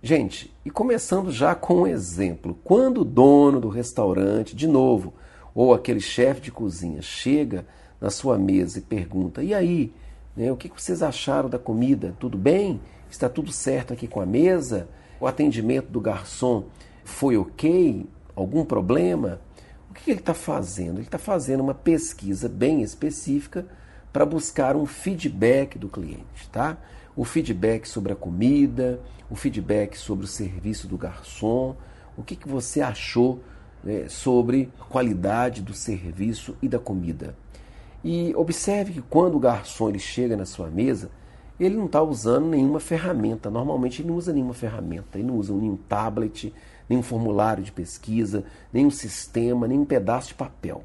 Gente, 0.06 0.54
e 0.62 0.70
começando 0.70 1.32
já 1.32 1.54
com 1.54 1.76
um 1.76 1.86
exemplo. 1.86 2.58
Quando 2.62 3.00
o 3.00 3.04
dono 3.06 3.58
do 3.58 3.70
restaurante, 3.70 4.54
de 4.54 4.68
novo, 4.68 5.14
ou 5.54 5.72
aquele 5.72 5.98
chefe 5.98 6.42
de 6.42 6.52
cozinha 6.52 7.00
chega 7.00 7.64
na 7.98 8.10
sua 8.10 8.36
mesa 8.36 8.78
e 8.78 8.82
pergunta: 8.82 9.42
E 9.42 9.54
aí, 9.54 9.94
né, 10.36 10.52
o 10.52 10.58
que 10.58 10.68
vocês 10.68 11.02
acharam 11.02 11.48
da 11.48 11.58
comida? 11.58 12.14
Tudo 12.20 12.36
bem? 12.36 12.82
Está 13.10 13.30
tudo 13.30 13.50
certo 13.50 13.94
aqui 13.94 14.06
com 14.06 14.20
a 14.20 14.26
mesa? 14.26 14.90
O 15.18 15.26
atendimento 15.26 15.86
do 15.88 16.02
garçom 16.02 16.64
foi 17.02 17.38
ok? 17.38 18.06
Algum 18.36 18.62
problema? 18.62 19.40
O 19.90 19.94
que 19.94 20.10
ele 20.10 20.20
está 20.20 20.34
fazendo? 20.34 20.98
Ele 20.98 21.06
está 21.06 21.16
fazendo 21.16 21.62
uma 21.62 21.72
pesquisa 21.72 22.46
bem 22.46 22.82
específica 22.82 23.64
para 24.12 24.26
buscar 24.26 24.76
um 24.76 24.84
feedback 24.84 25.78
do 25.78 25.88
cliente, 25.88 26.46
tá? 26.52 26.76
O 27.16 27.24
feedback 27.24 27.88
sobre 27.88 28.12
a 28.12 28.16
comida, 28.16 29.00
o 29.34 29.36
feedback 29.36 29.98
sobre 29.98 30.24
o 30.24 30.28
serviço 30.28 30.86
do 30.88 30.96
garçom, 30.96 31.76
o 32.16 32.22
que, 32.22 32.36
que 32.36 32.48
você 32.48 32.80
achou 32.80 33.40
né, 33.82 34.08
sobre 34.08 34.70
a 34.80 34.84
qualidade 34.84 35.60
do 35.60 35.74
serviço 35.74 36.56
e 36.62 36.68
da 36.68 36.78
comida. 36.78 37.36
E 38.02 38.34
observe 38.36 38.94
que 38.94 39.02
quando 39.02 39.34
o 39.34 39.40
garçom 39.40 39.88
ele 39.88 39.98
chega 39.98 40.36
na 40.36 40.46
sua 40.46 40.68
mesa, 40.68 41.10
ele 41.58 41.76
não 41.76 41.86
está 41.86 42.02
usando 42.02 42.46
nenhuma 42.46 42.80
ferramenta. 42.80 43.50
Normalmente 43.50 44.02
ele 44.02 44.08
não 44.08 44.16
usa 44.16 44.32
nenhuma 44.32 44.54
ferramenta, 44.54 45.18
ele 45.18 45.26
não 45.26 45.36
usa 45.36 45.52
nenhum 45.54 45.76
tablet, 45.76 46.52
nenhum 46.88 47.02
formulário 47.02 47.62
de 47.62 47.72
pesquisa, 47.72 48.44
nenhum 48.72 48.90
sistema, 48.90 49.66
nenhum 49.66 49.84
pedaço 49.84 50.28
de 50.28 50.34
papel. 50.34 50.84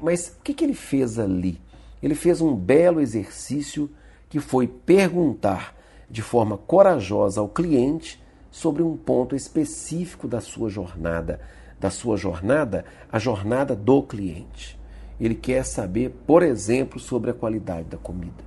Mas 0.00 0.36
o 0.38 0.42
que, 0.42 0.54
que 0.54 0.64
ele 0.64 0.74
fez 0.74 1.18
ali? 1.18 1.60
ele 2.02 2.14
fez 2.14 2.40
um 2.40 2.54
belo 2.54 3.00
exercício 3.00 3.88
que 4.28 4.40
foi 4.40 4.66
perguntar 4.66 5.74
de 6.12 6.20
forma 6.20 6.58
corajosa 6.58 7.40
ao 7.40 7.48
cliente 7.48 8.22
sobre 8.50 8.82
um 8.82 8.98
ponto 8.98 9.34
específico 9.34 10.28
da 10.28 10.42
sua 10.42 10.68
jornada, 10.68 11.40
da 11.80 11.88
sua 11.88 12.18
jornada, 12.18 12.84
a 13.10 13.18
jornada 13.18 13.74
do 13.74 14.02
cliente. 14.02 14.78
Ele 15.18 15.34
quer 15.34 15.64
saber, 15.64 16.10
por 16.26 16.42
exemplo, 16.42 17.00
sobre 17.00 17.30
a 17.30 17.34
qualidade 17.34 17.88
da 17.88 17.96
comida. 17.96 18.44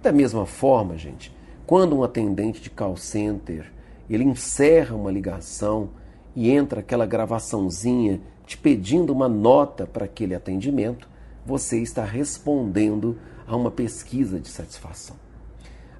Da 0.00 0.12
mesma 0.12 0.46
forma, 0.46 0.96
gente, 0.96 1.34
quando 1.66 1.96
um 1.96 2.04
atendente 2.04 2.60
de 2.60 2.70
call 2.70 2.96
center, 2.96 3.72
ele 4.08 4.22
encerra 4.22 4.94
uma 4.94 5.10
ligação 5.10 5.90
e 6.36 6.50
entra 6.50 6.78
aquela 6.78 7.06
gravaçãozinha 7.06 8.20
te 8.46 8.56
pedindo 8.56 9.12
uma 9.12 9.28
nota 9.28 9.84
para 9.84 10.04
aquele 10.04 10.34
atendimento, 10.34 11.08
você 11.44 11.80
está 11.80 12.04
respondendo 12.04 13.18
a 13.48 13.56
uma 13.56 13.70
pesquisa 13.70 14.38
de 14.38 14.48
satisfação. 14.48 15.23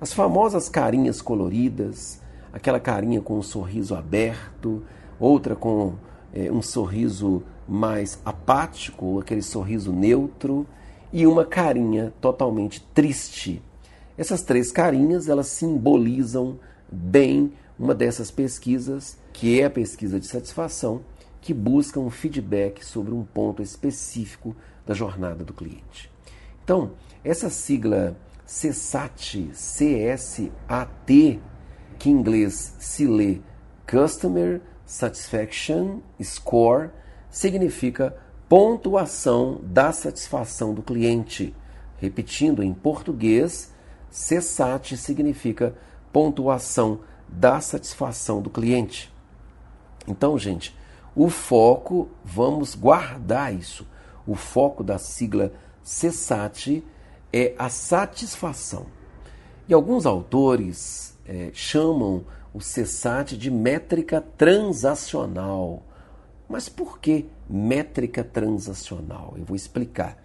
As 0.04 0.12
famosas 0.12 0.68
carinhas 0.68 1.22
coloridas, 1.22 2.20
aquela 2.52 2.78
carinha 2.78 3.22
com 3.22 3.38
um 3.38 3.42
sorriso 3.42 3.94
aberto, 3.94 4.82
outra 5.18 5.56
com 5.56 5.94
é, 6.30 6.52
um 6.52 6.60
sorriso 6.60 7.42
mais 7.66 8.20
apático, 8.22 9.18
aquele 9.18 9.40
sorriso 9.40 9.94
neutro, 9.94 10.66
e 11.10 11.26
uma 11.26 11.46
carinha 11.46 12.12
totalmente 12.20 12.82
triste. 12.92 13.62
Essas 14.18 14.42
três 14.42 14.70
carinhas, 14.70 15.26
elas 15.26 15.46
simbolizam 15.46 16.60
bem 16.92 17.54
uma 17.78 17.94
dessas 17.94 18.30
pesquisas, 18.30 19.16
que 19.32 19.58
é 19.58 19.64
a 19.64 19.70
pesquisa 19.70 20.20
de 20.20 20.26
satisfação, 20.26 21.00
que 21.40 21.54
busca 21.54 21.98
um 21.98 22.10
feedback 22.10 22.84
sobre 22.84 23.14
um 23.14 23.24
ponto 23.24 23.62
específico 23.62 24.54
da 24.84 24.92
jornada 24.92 25.42
do 25.42 25.54
cliente. 25.54 26.12
Então, 26.62 26.90
essa 27.24 27.48
sigla 27.48 28.14
CSAT, 28.46 29.50
C-S-A-T, 29.52 31.40
que 31.98 32.10
em 32.10 32.12
inglês 32.12 32.76
se 32.78 33.06
lê 33.06 33.40
Customer 33.90 34.60
Satisfaction 34.84 36.00
Score, 36.22 36.90
significa 37.30 38.16
pontuação 38.48 39.60
da 39.62 39.92
satisfação 39.92 40.74
do 40.74 40.82
cliente. 40.82 41.54
Repetindo 41.98 42.62
em 42.62 42.74
português, 42.74 43.72
CSAT 44.10 44.96
significa 44.96 45.74
pontuação 46.12 47.00
da 47.28 47.60
satisfação 47.60 48.40
do 48.40 48.50
cliente. 48.50 49.12
Então, 50.06 50.38
gente, 50.38 50.76
o 51.16 51.28
foco, 51.28 52.08
vamos 52.24 52.74
guardar 52.74 53.54
isso. 53.54 53.86
O 54.26 54.34
foco 54.34 54.82
da 54.82 54.98
sigla 54.98 55.52
CESAT 55.82 56.84
é 57.36 57.52
a 57.58 57.68
satisfação. 57.68 58.86
E 59.68 59.74
alguns 59.74 60.06
autores 60.06 61.18
é, 61.26 61.50
chamam 61.52 62.24
o 62.52 62.60
CESAT 62.60 63.36
de 63.36 63.50
métrica 63.50 64.20
transacional. 64.20 65.82
Mas 66.48 66.68
por 66.68 67.00
que 67.00 67.26
métrica 67.50 68.22
transacional? 68.22 69.34
Eu 69.36 69.44
vou 69.44 69.56
explicar. 69.56 70.22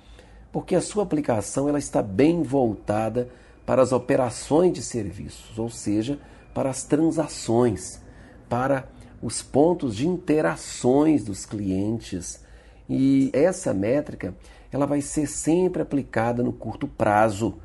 Porque 0.52 0.76
a 0.76 0.82
sua 0.82 1.02
aplicação 1.02 1.68
ela 1.68 1.80
está 1.80 2.04
bem 2.04 2.44
voltada 2.44 3.28
para 3.66 3.82
as 3.82 3.92
operações 3.92 4.74
de 4.74 4.84
serviços, 4.84 5.58
ou 5.58 5.70
seja, 5.70 6.20
para 6.54 6.70
as 6.70 6.84
transações, 6.84 8.00
para 8.48 8.88
os 9.20 9.42
pontos 9.42 9.96
de 9.96 10.08
interações 10.08 11.24
dos 11.24 11.44
clientes, 11.44 12.44
e 12.88 13.30
essa 13.34 13.74
métrica 13.74 14.36
ela 14.72 14.86
vai 14.86 15.02
ser 15.02 15.28
sempre 15.28 15.82
aplicada 15.82 16.44
no 16.44 16.54
curto 16.54 16.88
prazo 16.88 17.58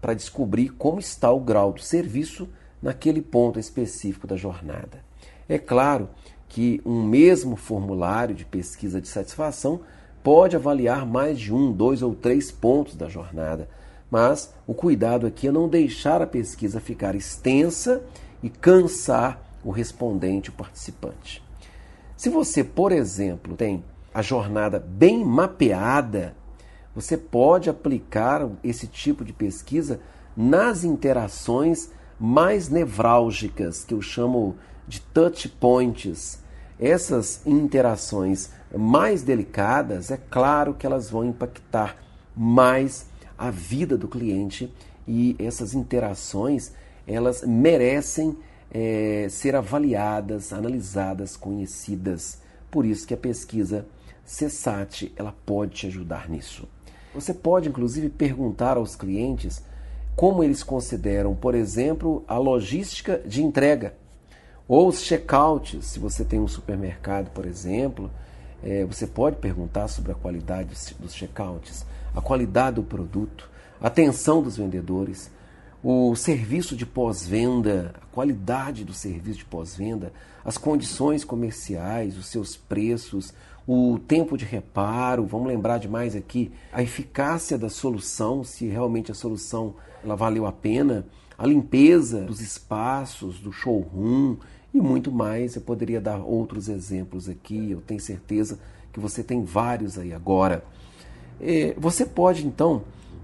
para 0.00 0.14
descobrir 0.14 0.70
como 0.70 0.98
está 0.98 1.30
o 1.30 1.40
grau 1.40 1.72
do 1.72 1.80
serviço 1.80 2.48
naquele 2.80 3.22
ponto 3.22 3.58
específico 3.58 4.26
da 4.26 4.36
jornada. 4.36 5.04
É 5.48 5.58
claro 5.58 6.08
que 6.48 6.80
um 6.84 7.02
mesmo 7.02 7.56
formulário 7.56 8.34
de 8.34 8.44
pesquisa 8.44 9.00
de 9.00 9.08
satisfação 9.08 9.80
pode 10.22 10.54
avaliar 10.54 11.06
mais 11.06 11.38
de 11.38 11.54
um, 11.54 11.72
dois 11.72 12.02
ou 12.02 12.14
três 12.14 12.50
pontos 12.50 12.94
da 12.94 13.08
jornada, 13.08 13.68
mas 14.10 14.52
o 14.66 14.74
cuidado 14.74 15.26
aqui 15.26 15.48
é 15.48 15.52
não 15.52 15.68
deixar 15.68 16.20
a 16.20 16.26
pesquisa 16.26 16.80
ficar 16.80 17.14
extensa 17.14 18.02
e 18.42 18.50
cansar 18.50 19.40
o 19.64 19.70
respondente, 19.70 20.50
o 20.50 20.52
participante. 20.52 21.42
Se 22.16 22.28
você, 22.28 22.62
por 22.62 22.92
exemplo, 22.92 23.56
tem 23.56 23.82
a 24.12 24.20
jornada 24.20 24.78
bem 24.78 25.24
mapeada, 25.24 26.34
você 26.94 27.16
pode 27.16 27.70
aplicar 27.70 28.48
esse 28.62 28.86
tipo 28.86 29.24
de 29.24 29.32
pesquisa 29.32 30.00
nas 30.36 30.84
interações 30.84 31.90
mais 32.18 32.68
nevrálgicas, 32.68 33.84
que 33.84 33.94
eu 33.94 34.02
chamo 34.02 34.56
de 34.86 35.00
touch 35.00 35.48
points. 35.48 36.40
Essas 36.78 37.46
interações 37.46 38.50
mais 38.76 39.22
delicadas, 39.22 40.10
é 40.10 40.16
claro 40.16 40.74
que 40.74 40.86
elas 40.86 41.10
vão 41.10 41.24
impactar 41.24 41.96
mais 42.36 43.06
a 43.36 43.50
vida 43.50 43.96
do 43.96 44.08
cliente 44.08 44.72
e 45.06 45.36
essas 45.38 45.74
interações 45.74 46.72
elas 47.06 47.42
merecem 47.42 48.36
é, 48.70 49.26
ser 49.28 49.56
avaliadas, 49.56 50.52
analisadas, 50.52 51.36
conhecidas. 51.36 52.40
Por 52.70 52.86
isso 52.86 53.06
que 53.06 53.14
a 53.14 53.18
pesquisa 53.18 53.86
CESAT 54.24 55.12
ela 55.16 55.34
pode 55.44 55.72
te 55.72 55.86
ajudar 55.88 56.28
nisso. 56.28 56.68
Você 57.14 57.34
pode 57.34 57.68
inclusive 57.68 58.08
perguntar 58.08 58.76
aos 58.76 58.96
clientes 58.96 59.62
como 60.16 60.42
eles 60.42 60.62
consideram, 60.62 61.34
por 61.34 61.54
exemplo, 61.54 62.24
a 62.26 62.38
logística 62.38 63.18
de 63.24 63.42
entrega 63.42 63.94
ou 64.68 64.88
os 64.88 65.02
checkouts. 65.02 65.86
Se 65.86 65.98
você 65.98 66.24
tem 66.24 66.40
um 66.40 66.48
supermercado, 66.48 67.30
por 67.30 67.46
exemplo, 67.46 68.10
é, 68.62 68.84
você 68.84 69.06
pode 69.06 69.36
perguntar 69.36 69.88
sobre 69.88 70.12
a 70.12 70.14
qualidade 70.14 70.70
dos 70.98 71.14
checkouts, 71.14 71.84
a 72.14 72.20
qualidade 72.20 72.76
do 72.76 72.82
produto, 72.82 73.50
a 73.80 73.88
atenção 73.88 74.42
dos 74.42 74.56
vendedores, 74.56 75.30
o 75.82 76.14
serviço 76.14 76.76
de 76.76 76.86
pós-venda, 76.86 77.92
a 78.00 78.06
qualidade 78.14 78.84
do 78.84 78.94
serviço 78.94 79.38
de 79.38 79.44
pós-venda, 79.44 80.12
as 80.44 80.56
condições 80.56 81.24
comerciais, 81.24 82.16
os 82.16 82.26
seus 82.26 82.56
preços, 82.56 83.34
o 83.66 83.98
tempo 83.98 84.36
de 84.36 84.44
reparo, 84.44 85.24
vamos 85.24 85.48
lembrar 85.48 85.78
de 85.78 85.88
mais 85.88 86.16
aqui, 86.16 86.50
a 86.72 86.82
eficácia 86.82 87.56
da 87.56 87.68
solução, 87.68 88.42
se 88.42 88.66
realmente 88.66 89.10
a 89.12 89.14
solução 89.14 89.74
ela 90.04 90.16
valeu 90.16 90.46
a 90.46 90.52
pena, 90.52 91.06
a 91.38 91.46
limpeza 91.46 92.22
dos 92.22 92.40
espaços, 92.40 93.38
do 93.38 93.52
showroom 93.52 94.36
e 94.74 94.80
muito 94.80 95.12
mais. 95.12 95.54
Eu 95.54 95.62
poderia 95.62 96.00
dar 96.00 96.18
outros 96.18 96.68
exemplos 96.68 97.28
aqui, 97.28 97.70
eu 97.70 97.80
tenho 97.80 98.00
certeza 98.00 98.58
que 98.92 99.00
você 99.00 99.22
tem 99.22 99.44
vários 99.44 99.98
aí 99.98 100.12
agora. 100.12 100.64
É, 101.40 101.74
você 101.78 102.04
pode 102.04 102.46
então 102.46 102.82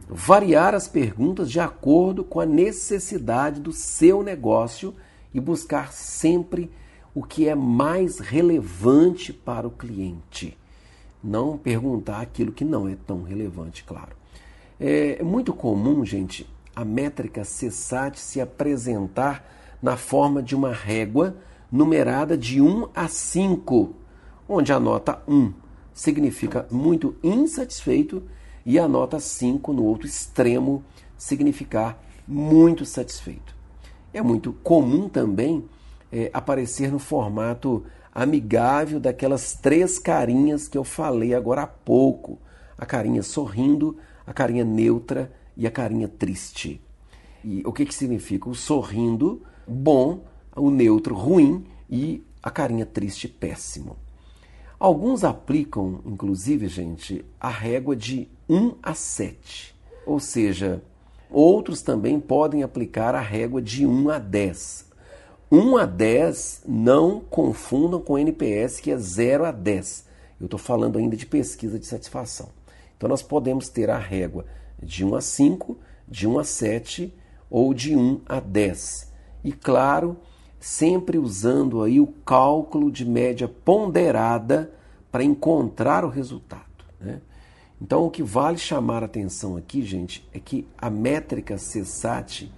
variar 0.09 0.75
as 0.75 0.89
perguntas 0.89 1.51
de 1.51 1.61
acordo 1.61 2.25
com 2.25 2.41
a 2.41 2.47
necessidade 2.47 3.61
do 3.61 3.73
seu 3.73 4.23
negócio 4.23 4.95
e 5.35 5.41
buscar 5.41 5.93
sempre 5.93 6.71
o 7.19 7.23
que 7.25 7.49
é 7.49 7.55
mais 7.57 8.21
relevante 8.21 9.33
para 9.33 9.67
o 9.67 9.73
cliente. 9.73 10.57
Não 11.21 11.59
perguntar 11.59 12.21
aquilo 12.21 12.53
que 12.53 12.65
não 12.65 12.89
é 12.89 12.95
tão 12.95 13.25
relevante, 13.25 13.83
claro. 13.83 14.13
É 14.79 15.21
muito 15.25 15.53
comum, 15.53 16.05
gente, 16.05 16.49
a 16.77 16.85
métrica 16.85 17.43
CSAT 17.43 18.21
se 18.21 18.41
apresentar 18.41 19.45
na 19.83 19.97
forma 19.97 20.41
de 20.41 20.55
uma 20.55 20.73
régua 20.73 21.37
numerada 21.73 22.39
de 22.39 22.63
1 22.63 22.91
a 22.95 23.09
5, 23.09 23.97
onde 24.49 24.73
a 24.73 24.79
nota 24.79 25.21
1 25.27 25.53
significa 25.93 26.69
muito 26.71 27.17
insatisfeito 27.21 28.23
e 28.65 28.79
a 28.79 28.87
nota 28.87 29.19
5 29.19 29.73
no 29.73 29.83
outro 29.83 30.07
extremo 30.07 30.85
significar 31.17 32.01
muito 32.29 32.85
satisfeito. 32.85 33.57
É 34.15 34.23
muito 34.23 34.53
comum 34.63 35.09
também 35.09 35.69
é, 36.13 36.31
aparecer 36.33 36.91
no 36.91 36.99
formato 36.99 37.85
amigável 38.15 38.99
daquelas 38.99 39.55
três 39.55 39.99
carinhas 39.99 40.67
que 40.67 40.77
eu 40.77 40.85
falei 40.85 41.35
agora 41.35 41.63
há 41.63 41.67
pouco: 41.67 42.39
a 42.77 42.85
carinha 42.85 43.23
sorrindo, 43.23 43.97
a 44.27 44.33
carinha 44.33 44.65
neutra 44.65 45.33
e 45.57 45.67
a 45.67 45.71
carinha 45.71 46.09
triste. 46.09 46.81
E 47.45 47.63
o 47.65 47.73
que, 47.73 47.87
que 47.87 47.95
significa? 47.95 48.49
O 48.49 48.55
sorrindo, 48.55 49.43
bom, 49.67 50.25
o 50.57 50.71
neutro, 50.71 51.15
ruim 51.15 51.65
e 51.89 52.23
a 52.43 52.51
carinha 52.51 52.85
triste, 52.85 53.29
péssimo. 53.29 53.97
Alguns 54.79 55.25
aplicam, 55.25 56.01
inclusive, 56.07 56.69
gente, 56.69 57.25
a 57.41 57.49
régua 57.49 57.97
de 57.97 58.29
1 58.49 58.77
a 58.83 58.95
7. 58.95 59.75
Ou 60.07 60.21
seja, 60.21 60.83
outros 61.31 61.83
também 61.83 62.21
podem 62.21 62.63
aplicar 62.63 63.15
a 63.15 63.21
régua 63.21 63.61
de 63.61 63.85
1 63.85 64.11
a 64.11 64.19
10. 64.19 64.88
1 65.51 65.79
a 65.79 65.87
10 65.87 66.65
não 66.67 67.21
confundam 67.21 68.01
com 68.01 68.19
NPS, 68.19 68.81
que 68.81 68.91
é 68.91 68.99
0 68.99 69.47
a 69.47 69.51
10. 69.51 70.05
Eu 70.39 70.45
estou 70.45 70.59
falando 70.59 70.99
ainda 70.99 71.17
de 71.17 71.25
pesquisa 71.25 71.79
de 71.79 71.87
satisfação. 71.87 72.51
Então, 72.97 73.09
nós 73.09 73.23
podemos 73.23 73.69
ter 73.69 73.89
a 73.89 73.99
régua 73.99 74.45
de 74.83 75.05
1 75.05 75.15
a 75.15 75.21
5, 75.21 75.79
de 76.07 76.29
1 76.29 76.39
a 76.39 76.45
7 76.45 77.15
ou 77.49 77.73
de 77.73 77.97
1 77.97 78.21
a 78.27 78.41
10. 78.41 79.13
E 79.43 79.53
claro, 79.53 80.19
sempre 80.61 81.17
usando 81.17 81.83
aí 81.83 81.99
o 81.99 82.07
cálculo 82.07 82.91
de 82.91 83.07
média 83.07 83.49
ponderada 83.49 84.71
para 85.11 85.25
encontrar 85.25 86.05
o 86.05 86.11
resultado. 86.11 86.85
Né? 87.01 87.21
Então, 87.81 88.05
o 88.05 88.11
que 88.11 88.23
vale 88.23 88.59
chamar 88.59 89.03
a 89.03 89.07
atenção 89.07 89.57
aqui, 89.57 89.83
gente, 89.83 90.29
é 90.35 90.39
que 90.39 90.67
a 90.77 90.91
métrica 90.91 91.55
CSAT 91.55 92.53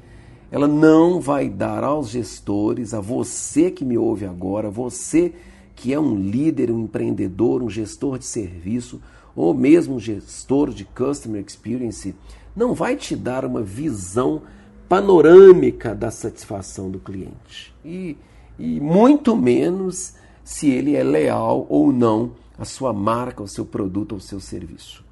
ela 0.51 0.67
não 0.67 1.21
vai 1.21 1.49
dar 1.49 1.85
aos 1.85 2.11
gestores, 2.11 2.93
a 2.93 3.01
você 3.01 3.71
que 3.71 3.85
me 3.85 3.97
ouve 3.97 4.27
agora, 4.27 4.69
você 4.69 5.33
que 5.77 5.95
é 5.95 6.01
um 6.01 6.15
líder, 6.15 6.71
um 6.71 6.81
empreendedor, 6.81 7.63
um 7.63 7.71
gestor 7.71 8.19
de 8.19 8.27
serviço 8.27 9.01
ou 9.35 9.55
mesmo 9.55 9.95
um 9.95 10.01
gestor 10.01 10.71
de 10.71 10.85
customer 10.85 11.43
experience, 11.47 12.15
não 12.55 12.75
vai 12.75 12.97
te 12.97 13.15
dar 13.15 13.45
uma 13.45 13.63
visão 13.63 14.43
panorâmica 14.89 15.95
da 15.95 16.11
satisfação 16.11 16.91
do 16.91 16.99
cliente. 16.99 17.73
E, 17.85 18.17
e 18.59 18.81
muito 18.81 19.37
menos 19.37 20.15
se 20.43 20.69
ele 20.69 20.97
é 20.97 21.05
leal 21.05 21.65
ou 21.69 21.93
não 21.93 22.33
à 22.59 22.65
sua 22.65 22.93
marca, 22.93 23.41
ao 23.43 23.47
seu 23.47 23.65
produto, 23.65 24.17
ao 24.17 24.21
seu 24.21 24.41
serviço. 24.41 25.05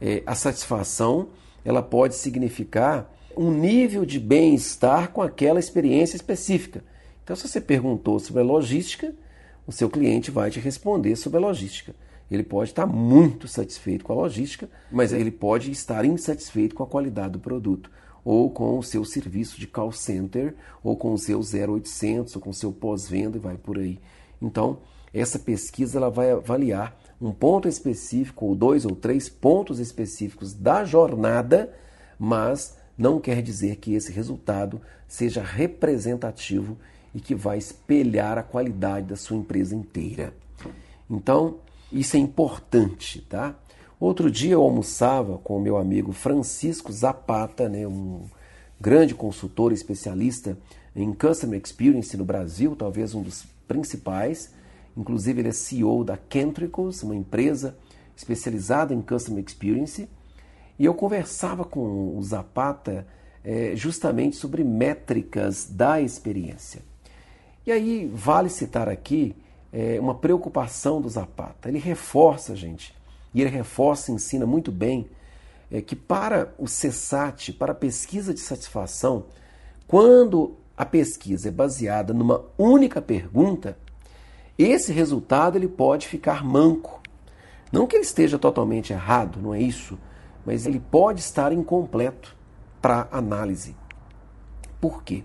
É, 0.00 0.22
a 0.24 0.34
satisfação 0.34 1.28
ela 1.64 1.82
pode 1.82 2.14
significar 2.14 3.12
um 3.36 3.50
nível 3.50 4.04
de 4.04 4.18
bem-estar 4.18 5.10
com 5.10 5.22
aquela 5.22 5.60
experiência 5.60 6.16
específica. 6.16 6.84
Então, 7.22 7.36
se 7.36 7.46
você 7.46 7.60
perguntou 7.60 8.18
sobre 8.18 8.42
a 8.42 8.44
logística, 8.44 9.14
o 9.66 9.72
seu 9.72 9.88
cliente 9.88 10.30
vai 10.30 10.50
te 10.50 10.58
responder 10.58 11.16
sobre 11.16 11.38
a 11.38 11.40
logística. 11.40 11.94
Ele 12.30 12.42
pode 12.42 12.70
estar 12.70 12.86
muito 12.86 13.48
satisfeito 13.48 14.04
com 14.04 14.12
a 14.12 14.16
logística, 14.16 14.68
mas 14.90 15.12
ele 15.12 15.30
pode 15.30 15.70
estar 15.70 16.04
insatisfeito 16.04 16.74
com 16.74 16.82
a 16.82 16.86
qualidade 16.86 17.32
do 17.32 17.40
produto 17.40 17.90
ou 18.24 18.50
com 18.50 18.78
o 18.78 18.82
seu 18.82 19.04
serviço 19.04 19.58
de 19.58 19.66
call 19.66 19.92
center, 19.92 20.54
ou 20.82 20.96
com 20.96 21.12
o 21.12 21.18
seu 21.18 21.40
0800, 21.40 22.36
ou 22.36 22.42
com 22.42 22.50
o 22.50 22.54
seu 22.54 22.72
pós-venda 22.72 23.36
e 23.36 23.40
vai 23.40 23.56
por 23.56 23.78
aí. 23.78 23.98
Então, 24.40 24.78
essa 25.12 25.38
pesquisa 25.38 25.98
ela 25.98 26.10
vai 26.10 26.30
avaliar 26.30 26.96
um 27.20 27.32
ponto 27.32 27.68
específico, 27.68 28.46
ou 28.46 28.54
dois 28.54 28.84
ou 28.84 28.94
três 28.94 29.28
pontos 29.28 29.78
específicos 29.78 30.54
da 30.54 30.84
jornada, 30.84 31.72
mas 32.18 32.76
não 33.00 33.18
quer 33.18 33.40
dizer 33.40 33.76
que 33.76 33.94
esse 33.94 34.12
resultado 34.12 34.78
seja 35.08 35.42
representativo 35.42 36.76
e 37.14 37.20
que 37.20 37.34
vai 37.34 37.56
espelhar 37.56 38.36
a 38.36 38.42
qualidade 38.42 39.06
da 39.06 39.16
sua 39.16 39.38
empresa 39.38 39.74
inteira. 39.74 40.34
Então, 41.08 41.56
isso 41.90 42.16
é 42.16 42.20
importante, 42.20 43.22
tá? 43.22 43.58
Outro 43.98 44.30
dia 44.30 44.52
eu 44.52 44.62
almoçava 44.62 45.38
com 45.38 45.56
o 45.56 45.60
meu 45.60 45.78
amigo 45.78 46.12
Francisco 46.12 46.92
Zapata, 46.92 47.70
né, 47.70 47.86
um 47.86 48.24
grande 48.78 49.14
consultor 49.14 49.72
especialista 49.72 50.58
em 50.94 51.12
Customer 51.14 51.58
Experience 51.58 52.14
no 52.18 52.24
Brasil, 52.24 52.76
talvez 52.76 53.14
um 53.14 53.22
dos 53.22 53.46
principais. 53.66 54.52
Inclusive, 54.94 55.40
ele 55.40 55.48
é 55.48 55.52
CEO 55.52 56.04
da 56.04 56.18
Kentricals, 56.18 57.02
uma 57.02 57.16
empresa 57.16 57.76
especializada 58.14 58.92
em 58.92 59.00
Customer 59.00 59.42
Experience. 59.42 60.06
E 60.80 60.86
eu 60.86 60.94
conversava 60.94 61.62
com 61.62 62.16
o 62.16 62.22
Zapata 62.22 63.06
é, 63.44 63.72
justamente 63.76 64.36
sobre 64.36 64.64
métricas 64.64 65.66
da 65.66 66.00
experiência. 66.00 66.80
E 67.66 67.70
aí, 67.70 68.10
vale 68.10 68.48
citar 68.48 68.88
aqui 68.88 69.36
é, 69.70 70.00
uma 70.00 70.14
preocupação 70.14 70.98
do 70.98 71.06
Zapata. 71.10 71.68
Ele 71.68 71.78
reforça, 71.78 72.56
gente, 72.56 72.96
e 73.34 73.42
ele 73.42 73.50
reforça 73.50 74.10
e 74.10 74.14
ensina 74.14 74.46
muito 74.46 74.72
bem 74.72 75.06
é, 75.70 75.82
que 75.82 75.94
para 75.94 76.54
o 76.56 76.66
CESAT, 76.66 77.52
para 77.52 77.72
a 77.72 77.74
pesquisa 77.74 78.32
de 78.32 78.40
satisfação, 78.40 79.26
quando 79.86 80.56
a 80.74 80.86
pesquisa 80.86 81.48
é 81.48 81.52
baseada 81.52 82.14
numa 82.14 82.42
única 82.56 83.02
pergunta, 83.02 83.76
esse 84.58 84.94
resultado 84.94 85.58
ele 85.58 85.68
pode 85.68 86.08
ficar 86.08 86.42
manco. 86.42 87.02
Não 87.70 87.86
que 87.86 87.96
ele 87.96 88.04
esteja 88.04 88.38
totalmente 88.38 88.94
errado, 88.94 89.42
não 89.42 89.52
é 89.52 89.60
isso, 89.60 89.98
mas 90.44 90.66
ele 90.66 90.80
pode 90.80 91.20
estar 91.20 91.52
incompleto 91.52 92.36
para 92.80 93.08
análise. 93.10 93.76
Por 94.80 95.02
quê? 95.02 95.24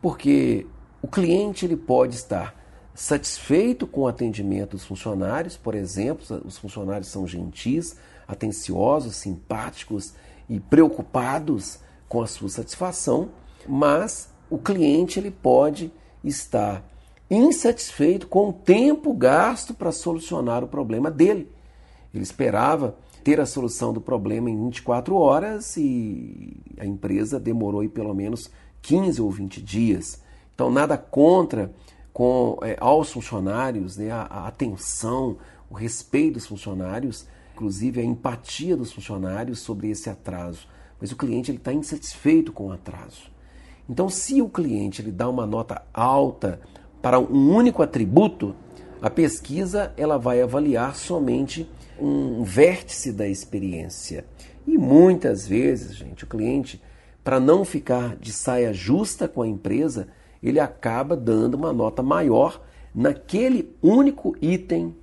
Porque 0.00 0.66
o 1.02 1.08
cliente 1.08 1.64
ele 1.64 1.76
pode 1.76 2.16
estar 2.16 2.58
satisfeito 2.94 3.86
com 3.86 4.02
o 4.02 4.08
atendimento 4.08 4.72
dos 4.72 4.84
funcionários, 4.84 5.56
por 5.56 5.74
exemplo, 5.74 6.42
os 6.44 6.58
funcionários 6.58 7.08
são 7.08 7.26
gentis, 7.26 7.96
atenciosos, 8.26 9.16
simpáticos 9.16 10.14
e 10.48 10.60
preocupados 10.60 11.78
com 12.08 12.20
a 12.22 12.26
sua 12.26 12.48
satisfação, 12.48 13.30
mas 13.66 14.30
o 14.50 14.58
cliente 14.58 15.18
ele 15.18 15.30
pode 15.30 15.92
estar 16.24 16.84
insatisfeito 17.30 18.26
com 18.26 18.48
o 18.48 18.52
tempo 18.52 19.14
gasto 19.14 19.72
para 19.72 19.92
solucionar 19.92 20.64
o 20.64 20.68
problema 20.68 21.10
dele. 21.10 21.50
Ele 22.12 22.24
esperava 22.24 22.96
ter 23.22 23.40
a 23.40 23.46
solução 23.46 23.92
do 23.92 24.00
problema 24.00 24.50
em 24.50 24.64
24 24.66 25.14
horas 25.16 25.76
e 25.76 26.56
a 26.78 26.86
empresa 26.86 27.38
demorou 27.38 27.80
aí 27.80 27.88
pelo 27.88 28.14
menos 28.14 28.50
15 28.82 29.20
ou 29.20 29.30
20 29.30 29.62
dias. 29.62 30.22
Então, 30.54 30.70
nada 30.70 30.96
contra 30.96 31.72
com 32.12 32.58
é, 32.62 32.76
aos 32.80 33.12
funcionários, 33.12 33.96
né, 33.96 34.10
a, 34.10 34.22
a 34.22 34.48
atenção, 34.48 35.36
o 35.68 35.74
respeito 35.74 36.34
dos 36.34 36.46
funcionários, 36.46 37.26
inclusive 37.54 38.00
a 38.00 38.04
empatia 38.04 38.76
dos 38.76 38.92
funcionários 38.92 39.60
sobre 39.60 39.90
esse 39.90 40.10
atraso. 40.10 40.66
Mas 41.00 41.12
o 41.12 41.16
cliente 41.16 41.52
está 41.52 41.72
insatisfeito 41.72 42.52
com 42.52 42.68
o 42.68 42.72
atraso. 42.72 43.30
Então, 43.88 44.08
se 44.08 44.40
o 44.40 44.48
cliente 44.48 45.02
ele 45.02 45.10
dá 45.10 45.28
uma 45.28 45.46
nota 45.46 45.82
alta 45.92 46.60
para 47.00 47.18
um 47.18 47.54
único 47.54 47.82
atributo, 47.82 48.54
a 49.00 49.08
pesquisa 49.08 49.92
ela 49.96 50.18
vai 50.18 50.42
avaliar 50.42 50.94
somente 50.94 51.68
um 52.00 52.42
vértice 52.42 53.12
da 53.12 53.26
experiência. 53.28 54.24
E 54.66 54.76
muitas 54.76 55.46
vezes, 55.46 55.96
gente, 55.96 56.24
o 56.24 56.26
cliente, 56.26 56.80
para 57.22 57.40
não 57.40 57.64
ficar 57.64 58.16
de 58.16 58.32
saia 58.32 58.72
justa 58.72 59.28
com 59.28 59.42
a 59.42 59.48
empresa, 59.48 60.08
ele 60.42 60.58
acaba 60.58 61.16
dando 61.16 61.54
uma 61.54 61.72
nota 61.72 62.02
maior 62.02 62.62
naquele 62.94 63.74
único 63.82 64.36
item 64.40 64.94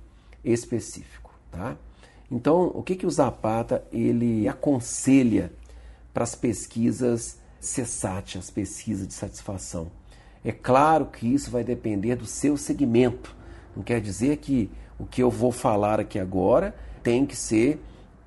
específico, 0.44 1.32
tá? 1.50 1.76
Então, 2.30 2.70
o 2.74 2.82
que 2.82 2.96
que 2.96 3.06
o 3.06 3.10
Zapata 3.10 3.82
ele 3.90 4.46
aconselha 4.46 5.50
para 6.12 6.24
as 6.24 6.34
pesquisas 6.34 7.38
CSAT, 7.60 8.38
as 8.38 8.50
pesquisas 8.50 9.06
de 9.06 9.14
satisfação? 9.14 9.90
É 10.44 10.52
claro 10.52 11.06
que 11.06 11.26
isso 11.26 11.50
vai 11.50 11.64
depender 11.64 12.16
do 12.16 12.26
seu 12.26 12.56
segmento. 12.56 13.34
Não 13.74 13.82
quer 13.82 14.00
dizer 14.00 14.36
que 14.38 14.70
o 14.98 15.06
que 15.06 15.22
eu 15.22 15.30
vou 15.30 15.52
falar 15.52 16.00
aqui 16.00 16.18
agora 16.18 16.74
tem 17.08 17.24
que 17.24 17.34
ser 17.34 17.80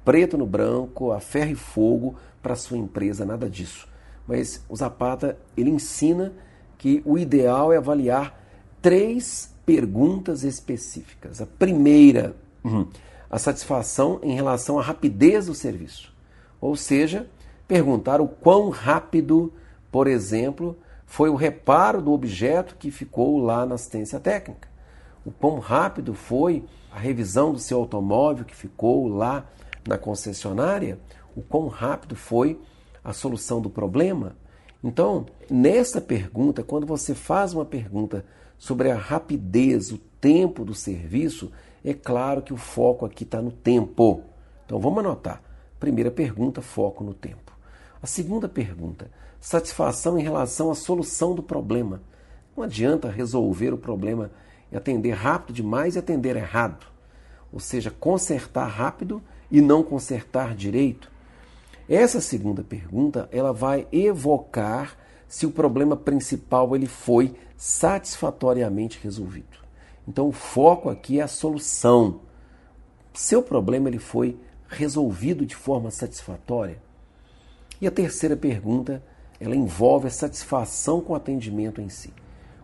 preto 0.03 0.35
no 0.39 0.45
branco, 0.47 1.11
a 1.11 1.19
ferro 1.19 1.51
e 1.51 1.55
fogo 1.55 2.15
para 2.41 2.55
sua 2.55 2.79
empresa, 2.79 3.23
nada 3.23 3.47
disso. 3.47 3.87
Mas 4.27 4.65
o 4.67 4.75
Zapata, 4.75 5.37
ele 5.55 5.69
ensina 5.69 6.33
que 6.79 6.99
o 7.05 7.15
ideal 7.15 7.71
é 7.71 7.77
avaliar 7.77 8.43
três 8.81 9.55
perguntas 9.67 10.43
específicas. 10.43 11.39
A 11.43 11.45
primeira, 11.45 12.35
uhum, 12.63 12.87
a 13.29 13.37
satisfação 13.37 14.19
em 14.23 14.33
relação 14.33 14.79
à 14.79 14.81
rapidez 14.81 15.45
do 15.45 15.53
serviço. 15.53 16.11
Ou 16.59 16.75
seja, 16.75 17.29
perguntar 17.67 18.19
o 18.19 18.27
quão 18.27 18.69
rápido, 18.69 19.53
por 19.91 20.07
exemplo, 20.07 20.75
foi 21.05 21.29
o 21.29 21.35
reparo 21.35 22.01
do 22.01 22.11
objeto 22.11 22.75
que 22.79 22.89
ficou 22.89 23.37
lá 23.37 23.63
na 23.63 23.75
assistência 23.75 24.19
técnica. 24.19 24.67
O 25.23 25.29
quão 25.29 25.59
rápido 25.59 26.15
foi 26.15 26.65
a 26.91 26.99
revisão 26.99 27.53
do 27.53 27.59
seu 27.59 27.79
automóvel 27.79 28.45
que 28.45 28.55
ficou 28.55 29.07
lá 29.07 29.49
na 29.87 29.97
concessionária, 29.97 30.99
o 31.35 31.41
quão 31.41 31.67
rápido 31.67 32.15
foi 32.15 32.59
a 33.03 33.13
solução 33.13 33.61
do 33.61 33.69
problema. 33.69 34.35
Então, 34.83 35.25
nessa 35.49 36.01
pergunta, 36.01 36.63
quando 36.63 36.85
você 36.85 37.15
faz 37.15 37.53
uma 37.53 37.65
pergunta 37.65 38.25
sobre 38.57 38.91
a 38.91 38.95
rapidez, 38.95 39.91
o 39.91 39.97
tempo 39.97 40.65
do 40.65 40.73
serviço, 40.73 41.51
é 41.83 41.93
claro 41.93 42.41
que 42.41 42.53
o 42.53 42.57
foco 42.57 43.05
aqui 43.05 43.23
está 43.23 43.41
no 43.41 43.51
tempo. 43.51 44.23
Então 44.65 44.79
vamos 44.79 44.99
anotar. 44.99 45.41
Primeira 45.79 46.11
pergunta, 46.11 46.61
foco 46.61 47.03
no 47.03 47.13
tempo. 47.13 47.51
A 48.01 48.07
segunda 48.07 48.47
pergunta, 48.47 49.09
satisfação 49.39 50.19
em 50.19 50.23
relação 50.23 50.69
à 50.69 50.75
solução 50.75 51.33
do 51.33 51.41
problema. 51.41 52.01
Não 52.55 52.63
adianta 52.63 53.09
resolver 53.09 53.73
o 53.73 53.77
problema 53.77 54.29
e 54.71 54.77
atender 54.77 55.11
rápido 55.11 55.55
demais 55.55 55.95
e 55.95 55.99
atender 55.99 56.35
errado. 56.35 56.85
Ou 57.51 57.59
seja, 57.59 57.91
consertar 57.91 58.67
rápido 58.67 59.21
e 59.49 59.61
não 59.61 59.83
consertar 59.83 60.55
direito. 60.55 61.11
Essa 61.89 62.21
segunda 62.21 62.63
pergunta, 62.63 63.27
ela 63.31 63.51
vai 63.51 63.87
evocar 63.91 64.97
se 65.27 65.45
o 65.45 65.51
problema 65.51 65.95
principal 65.95 66.75
ele 66.75 66.87
foi 66.87 67.35
satisfatoriamente 67.57 68.99
resolvido. 69.01 69.59
Então 70.07 70.27
o 70.27 70.31
foco 70.31 70.89
aqui 70.89 71.19
é 71.19 71.23
a 71.23 71.27
solução. 71.27 72.21
Seu 73.13 73.43
problema 73.43 73.89
ele 73.89 73.99
foi 73.99 74.37
resolvido 74.67 75.45
de 75.45 75.55
forma 75.55 75.91
satisfatória. 75.91 76.81
E 77.79 77.87
a 77.87 77.91
terceira 77.91 78.37
pergunta 78.37 79.03
ela 79.39 79.55
envolve 79.55 80.07
a 80.07 80.11
satisfação 80.11 81.01
com 81.01 81.13
o 81.13 81.15
atendimento 81.15 81.81
em 81.81 81.89
si. 81.89 82.13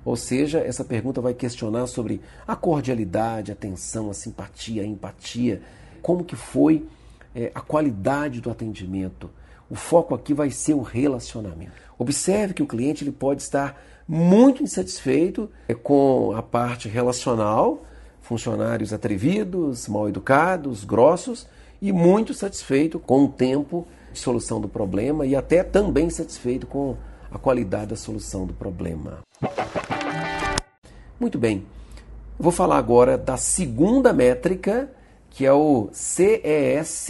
Ou 0.07 0.15
seja, 0.15 0.59
essa 0.59 0.85
pergunta 0.85 1.19
vai 1.19 1.33
questionar 1.33 1.85
sobre 1.85 2.21
a 2.47 2.55
cordialidade, 2.55 3.51
a 3.51 3.53
atenção, 3.53 4.09
a 4.09 4.13
simpatia, 4.13 4.81
a 4.81 4.85
empatia, 4.85 5.61
como 6.01 6.23
que 6.23 6.33
foi 6.33 6.87
é, 7.35 7.51
a 7.53 7.59
qualidade 7.59 8.39
do 8.39 8.49
atendimento. 8.49 9.29
O 9.69 9.75
foco 9.75 10.15
aqui 10.15 10.33
vai 10.33 10.49
ser 10.49 10.75
o 10.75 10.81
relacionamento. 10.81 11.73
Observe 11.99 12.53
que 12.53 12.63
o 12.63 12.65
cliente 12.65 13.03
ele 13.03 13.11
pode 13.11 13.41
estar 13.41 13.83
muito 14.07 14.63
insatisfeito 14.63 15.49
é, 15.67 15.73
com 15.73 16.31
a 16.33 16.41
parte 16.41 16.87
relacional, 16.87 17.83
funcionários 18.21 18.93
atrevidos, 18.93 19.89
mal 19.89 20.07
educados, 20.07 20.85
grossos, 20.85 21.49
e 21.81 21.91
muito 21.91 22.33
satisfeito 22.33 22.97
com 22.97 23.25
o 23.25 23.27
tempo 23.27 23.85
de 24.13 24.19
solução 24.19 24.61
do 24.61 24.69
problema 24.69 25.25
e 25.25 25.35
até 25.35 25.63
também 25.63 26.09
satisfeito 26.09 26.65
com 26.65 26.95
a 27.29 27.37
qualidade 27.37 27.87
da 27.87 27.97
solução 27.97 28.45
do 28.45 28.53
problema. 28.53 29.19
Muito 31.19 31.39
bem, 31.39 31.65
vou 32.37 32.51
falar 32.51 32.77
agora 32.77 33.17
da 33.17 33.37
segunda 33.37 34.13
métrica, 34.13 34.87
que 35.31 35.47
é 35.47 35.51
o 35.51 35.89
CES, 35.91 37.09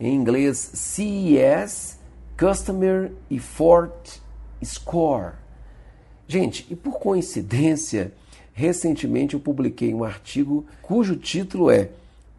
em 0.00 0.14
inglês 0.14 0.56
CES, 0.56 1.98
Customer 2.34 3.12
Effort 3.30 4.22
Score. 4.64 5.34
Gente, 6.26 6.66
e 6.70 6.74
por 6.74 6.98
coincidência, 6.98 8.10
recentemente 8.54 9.34
eu 9.34 9.40
publiquei 9.40 9.92
um 9.92 10.02
artigo 10.02 10.64
cujo 10.80 11.14
título 11.14 11.70
é 11.70 11.90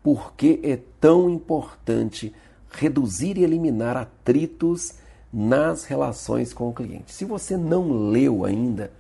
Por 0.01 0.33
que 0.33 0.59
é 0.63 0.79
tão 0.99 1.29
importante 1.29 2.33
reduzir 2.71 3.37
e 3.37 3.43
eliminar 3.43 3.95
atritos 3.95 4.95
nas 5.31 5.83
relações 5.83 6.53
com 6.53 6.69
o 6.69 6.73
cliente. 6.73 7.13
Se 7.13 7.23
você 7.23 7.55
não 7.55 8.09
leu 8.09 8.45
ainda 8.45 8.91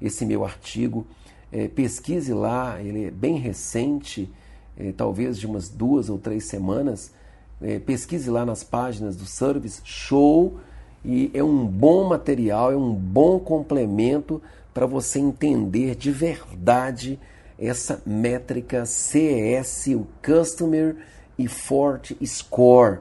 esse 0.00 0.24
meu 0.24 0.46
artigo, 0.46 1.06
é, 1.52 1.68
pesquise 1.68 2.32
lá, 2.32 2.80
ele 2.82 3.04
é 3.04 3.10
bem 3.10 3.36
recente, 3.36 4.28
é, 4.76 4.92
talvez 4.92 5.38
de 5.38 5.46
umas 5.46 5.68
duas 5.68 6.08
ou 6.08 6.18
três 6.18 6.44
semanas. 6.44 7.12
É, 7.60 7.78
pesquise 7.78 8.28
lá 8.30 8.44
nas 8.44 8.64
páginas 8.64 9.14
do 9.14 9.26
Service 9.26 9.80
Show 9.84 10.58
e 11.04 11.30
é 11.32 11.44
um 11.44 11.66
bom 11.66 12.08
material, 12.08 12.72
é 12.72 12.76
um 12.76 12.92
bom 12.92 13.38
complemento 13.38 14.42
para 14.74 14.86
você 14.86 15.18
entender 15.18 15.94
de 15.94 16.10
verdade 16.10 17.20
essa 17.58 18.02
métrica 18.04 18.84
CES, 18.86 19.88
o 19.94 20.06
Customer 20.20 20.96
Effort 21.38 22.12
Score 22.24 22.98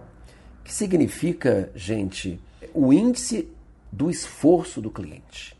que 0.71 0.75
significa, 0.75 1.69
gente, 1.75 2.39
o 2.73 2.93
índice 2.93 3.49
do 3.91 4.09
esforço 4.09 4.79
do 4.79 4.89
cliente. 4.89 5.53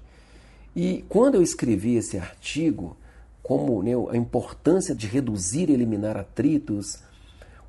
E 0.76 1.04
quando 1.10 1.36
eu 1.36 1.42
escrevi 1.42 1.96
esse 1.96 2.18
artigo, 2.18 2.96
como 3.44 3.82
né, 3.84 3.92
a 4.10 4.16
importância 4.16 4.96
de 4.96 5.08
reduzir 5.08 5.70
e 5.70 5.74
eliminar 5.74 6.16
atritos, 6.16 7.00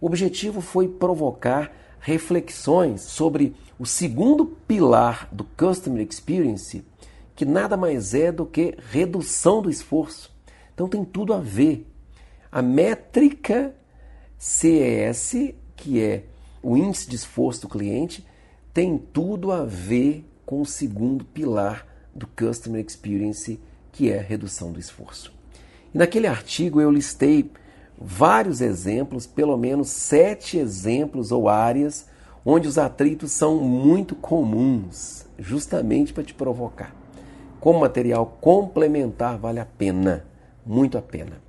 o 0.01 0.07
objetivo 0.07 0.61
foi 0.61 0.88
provocar 0.88 1.73
reflexões 2.01 3.03
sobre 3.03 3.55
o 3.79 3.87
segundo 3.87 4.45
pilar 4.45 5.29
do 5.33 5.45
Customer 5.45 6.07
Experience, 6.09 6.85
que 7.35 7.45
nada 7.45 7.77
mais 7.77 8.15
é 8.15 8.31
do 8.31 8.45
que 8.45 8.77
redução 8.91 9.62
do 9.62 9.71
esforço. 9.71 10.33
Então 10.75 10.88
tem 10.88 11.05
tudo 11.05 11.33
a 11.33 11.38
ver. 11.38 11.87
A 12.51 12.61
métrica 12.61 13.75
CES, 14.38 15.55
que 15.77 16.01
é 16.01 16.25
o 16.62 16.77
índice 16.77 17.09
de 17.09 17.17
esforço 17.17 17.62
do 17.62 17.69
cliente 17.69 18.25
tem 18.73 18.97
tudo 18.97 19.53
a 19.53 19.65
ver 19.65 20.25
com 20.47 20.62
o 20.62 20.67
segundo 20.67 21.25
pilar 21.25 21.87
do 22.14 22.27
Customer 22.27 22.85
Experience, 22.85 23.61
que 23.90 24.11
é 24.11 24.18
redução 24.18 24.72
do 24.72 24.81
esforço. 24.81 25.33
E 25.94 25.98
naquele 25.98 26.27
artigo 26.27 26.81
eu 26.81 26.90
listei 26.90 27.51
vários 27.98 28.61
exemplos, 28.61 29.27
pelo 29.27 29.57
menos 29.57 29.88
sete 29.88 30.59
exemplos 30.59 31.31
ou 31.31 31.48
áreas 31.48 32.07
onde 32.44 32.66
os 32.66 32.79
atritos 32.79 33.33
são 33.33 33.61
muito 33.61 34.14
comuns, 34.14 35.27
justamente 35.38 36.12
para 36.12 36.25
te 36.25 36.35
provocar. 36.35 36.94
Como 37.61 37.81
material 37.81 38.38
complementar 38.40 39.38
vale 39.38 39.61
a 39.61 39.64
pena, 39.64 40.25
muito 40.66 40.98
a 40.98 41.03
pena. 41.03 41.40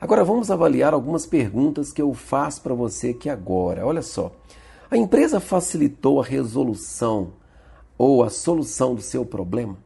Agora 0.00 0.24
vamos 0.24 0.50
avaliar 0.50 0.94
algumas 0.94 1.26
perguntas 1.26 1.92
que 1.92 2.00
eu 2.00 2.14
faço 2.14 2.62
para 2.62 2.72
você 2.72 3.10
aqui 3.10 3.28
agora. 3.28 3.84
Olha 3.86 4.00
só. 4.00 4.32
A 4.90 4.96
empresa 4.96 5.40
facilitou 5.40 6.20
a 6.20 6.24
resolução 6.24 7.32
ou 7.98 8.22
a 8.22 8.30
solução 8.30 8.94
do 8.94 9.02
seu 9.02 9.26
problema? 9.26 9.76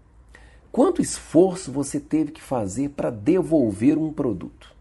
Quanto 0.73 1.03
esforço 1.03 1.71
você 1.71 2.01
teve 2.01 2.33
que 2.33 2.41
fazer 2.41 2.89
para 2.89 3.11
devolver 3.11 3.99
um 3.99 4.11
produto? 4.11 4.75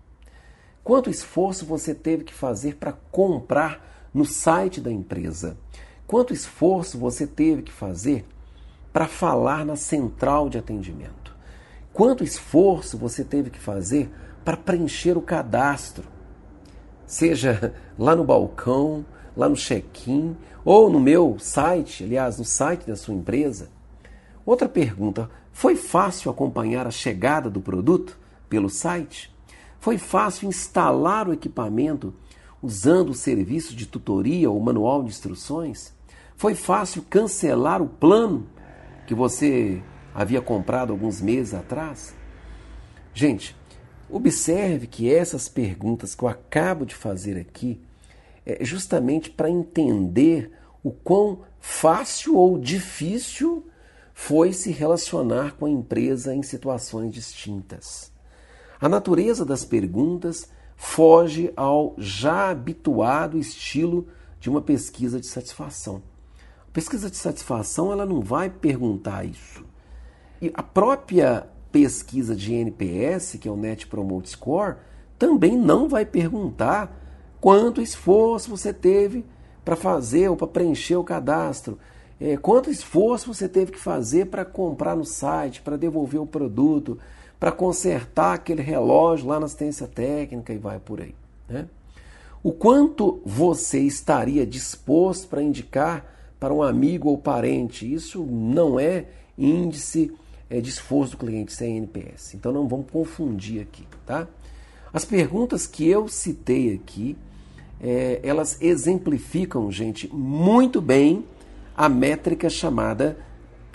Quanto 0.82 1.10
esforço 1.10 1.65
você 1.65 1.93
teve 1.93 2.23
que 2.23 2.34
fazer 2.34 2.77
para 2.77 2.93
comprar 2.93 4.10
no 4.13 4.23
site 4.23 4.80
da 4.80 4.89
empresa? 4.89 5.58
Quanto 6.08 6.34
esforço 6.34 6.97
você 6.97 7.27
teve 7.27 7.63
que 7.63 7.73
fazer 7.73 8.25
para 8.93 9.06
falar 9.06 9.65
na 9.65 9.75
central 9.75 10.47
de 10.47 10.58
atendimento? 10.58 11.36
Quanto 11.91 12.23
esforço 12.23 12.97
você 12.97 13.21
teve 13.21 13.49
que 13.49 13.60
fazer 13.60 14.10
para 14.45 14.56
preencher 14.56 15.17
o 15.17 15.21
cadastro? 15.21 16.06
Seja 17.06 17.75
lá 17.99 18.15
no 18.15 18.23
balcão, 18.23 19.06
lá 19.36 19.49
no 19.49 19.58
check-in 19.58 20.38
ou 20.63 20.89
no 20.89 21.01
meu 21.01 21.38
site, 21.38 22.06
aliás, 22.06 22.38
no 22.38 22.45
site 22.45 22.88
da 22.88 22.95
sua 22.95 23.13
empresa. 23.13 23.69
Outra 24.45 24.69
pergunta: 24.69 25.30
foi 25.51 25.75
fácil 25.75 26.31
acompanhar 26.31 26.87
a 26.87 26.91
chegada 26.91 27.49
do 27.49 27.61
produto 27.61 28.17
pelo 28.49 28.69
site? 28.69 29.33
Foi 29.79 29.97
fácil 29.97 30.47
instalar 30.47 31.27
o 31.27 31.33
equipamento 31.33 32.13
usando 32.61 33.09
o 33.09 33.15
serviço 33.15 33.75
de 33.75 33.85
tutoria 33.85 34.49
ou 34.49 34.59
manual 34.59 35.03
de 35.03 35.09
instruções? 35.09 35.93
Foi 36.35 36.55
fácil 36.55 37.03
cancelar 37.09 37.81
o 37.81 37.87
plano 37.87 38.47
que 39.07 39.15
você 39.15 39.81
havia 40.13 40.41
comprado 40.41 40.91
alguns 40.91 41.21
meses 41.21 41.53
atrás? 41.53 42.15
Gente, 43.13 43.55
observe 44.09 44.87
que 44.87 45.13
essas 45.13 45.49
perguntas 45.49 46.15
que 46.15 46.23
eu 46.23 46.27
acabo 46.27 46.85
de 46.85 46.95
fazer 46.95 47.37
aqui 47.37 47.79
é 48.45 48.63
justamente 48.63 49.29
para 49.29 49.49
entender 49.49 50.51
o 50.83 50.91
quão 50.91 51.41
fácil 51.59 52.35
ou 52.35 52.57
difícil 52.57 53.65
foi 54.23 54.53
se 54.53 54.69
relacionar 54.69 55.53
com 55.53 55.65
a 55.65 55.69
empresa 55.69 56.36
em 56.36 56.43
situações 56.43 57.12
distintas. 57.12 58.12
A 58.79 58.88
natureza 58.88 59.43
das 59.43 59.65
perguntas 59.65 60.47
foge 60.75 61.51
ao 61.57 61.95
já 61.97 62.51
habituado 62.51 63.39
estilo 63.39 64.07
de 64.39 64.47
uma 64.47 64.62
pesquisa 64.62 65.19
de 65.19 65.25
satisfação. 65.25 66.03
A 66.69 66.71
pesquisa 66.71 67.10
de 67.10 67.17
satisfação 67.17 67.91
ela 67.91 68.05
não 68.05 68.21
vai 68.21 68.47
perguntar 68.47 69.25
isso. 69.25 69.65
E 70.39 70.51
a 70.53 70.62
própria 70.62 71.47
pesquisa 71.71 72.36
de 72.36 72.53
NPS, 72.53 73.38
que 73.41 73.47
é 73.47 73.51
o 73.51 73.57
Net 73.57 73.88
Promote 73.88 74.29
Score, 74.29 74.75
também 75.17 75.57
não 75.57 75.89
vai 75.89 76.05
perguntar 76.05 76.95
quanto 77.41 77.81
esforço 77.81 78.51
você 78.51 78.71
teve 78.71 79.25
para 79.65 79.75
fazer 79.75 80.29
ou 80.29 80.38
para 80.38 80.45
preencher 80.45 80.95
o 80.95 81.03
cadastro, 81.03 81.79
é, 82.21 82.38
quanto 82.38 82.69
esforço 82.69 83.34
você 83.34 83.49
teve 83.49 83.71
que 83.71 83.79
fazer 83.79 84.27
para 84.27 84.45
comprar 84.45 84.95
no 84.95 85.03
site, 85.03 85.60
para 85.60 85.75
devolver 85.75 86.21
o 86.21 86.25
produto, 86.27 86.99
para 87.39 87.51
consertar 87.51 88.36
aquele 88.36 88.62
relógio 88.62 89.27
lá 89.27 89.39
na 89.39 89.47
assistência 89.47 89.88
técnica 89.88 90.53
e 90.53 90.60
vai 90.60 90.77
por 90.77 91.01
aí. 91.01 91.15
Né? 91.49 91.65
O 92.43 92.51
quanto 92.51 93.19
você 93.25 93.79
estaria 93.79 94.45
disposto 94.45 95.27
para 95.27 95.41
indicar 95.41 96.05
para 96.39 96.53
um 96.53 96.62
amigo 96.62 97.10
ou 97.10 97.17
parente, 97.17 97.91
isso 97.91 98.23
não 98.23 98.79
é 98.79 99.05
índice 99.36 100.13
é, 100.47 100.62
de 100.62 100.69
esforço 100.69 101.13
do 101.13 101.17
cliente, 101.17 101.51
isso 101.51 101.63
é 101.63 101.67
NPS. 101.69 102.36
Então 102.36 102.51
não 102.51 102.67
vamos 102.67 102.86
confundir 102.91 103.63
aqui, 103.63 103.88
tá? 104.05 104.27
As 104.93 105.05
perguntas 105.05 105.65
que 105.65 105.88
eu 105.88 106.07
citei 106.07 106.75
aqui, 106.75 107.17
é, 107.81 108.19
elas 108.21 108.62
exemplificam, 108.62 109.71
gente, 109.71 110.07
muito 110.13 110.79
bem 110.79 111.25
a 111.81 111.89
métrica 111.89 112.47
chamada 112.47 113.17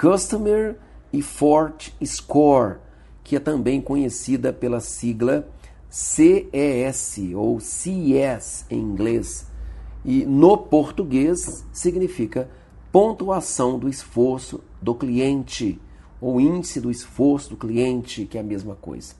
Customer 0.00 0.76
Effort 1.12 1.92
Score, 2.04 2.76
que 3.24 3.34
é 3.34 3.40
também 3.40 3.80
conhecida 3.80 4.52
pela 4.52 4.78
sigla 4.78 5.48
CES 5.90 7.18
ou 7.34 7.58
CES 7.58 8.64
em 8.70 8.78
inglês. 8.78 9.48
E 10.04 10.24
no 10.24 10.56
português 10.56 11.66
significa 11.72 12.48
pontuação 12.92 13.76
do 13.76 13.88
esforço 13.88 14.62
do 14.80 14.94
cliente 14.94 15.80
ou 16.20 16.40
índice 16.40 16.80
do 16.80 16.92
esforço 16.92 17.50
do 17.50 17.56
cliente, 17.56 18.24
que 18.24 18.38
é 18.38 18.40
a 18.40 18.44
mesma 18.44 18.76
coisa. 18.76 19.14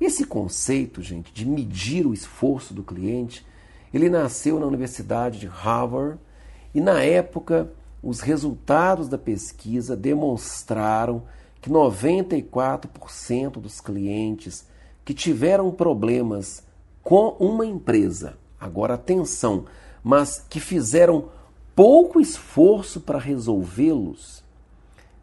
Esse 0.00 0.24
conceito, 0.24 1.00
gente, 1.00 1.32
de 1.32 1.46
medir 1.46 2.08
o 2.08 2.12
esforço 2.12 2.74
do 2.74 2.82
cliente, 2.82 3.46
ele 3.94 4.10
nasceu 4.10 4.58
na 4.58 4.66
Universidade 4.66 5.38
de 5.38 5.46
Harvard 5.46 6.18
e, 6.74 6.80
na 6.80 7.00
época, 7.04 7.72
os 8.02 8.20
resultados 8.20 9.08
da 9.08 9.18
pesquisa 9.18 9.96
demonstraram 9.96 11.22
que 11.60 11.68
94% 11.68 13.52
dos 13.52 13.80
clientes 13.80 14.66
que 15.04 15.12
tiveram 15.12 15.70
problemas 15.70 16.62
com 17.02 17.36
uma 17.38 17.66
empresa, 17.66 18.38
agora 18.58 18.94
atenção, 18.94 19.66
mas 20.02 20.44
que 20.48 20.60
fizeram 20.60 21.28
pouco 21.74 22.20
esforço 22.20 23.00
para 23.00 23.18
resolvê-los, 23.18 24.42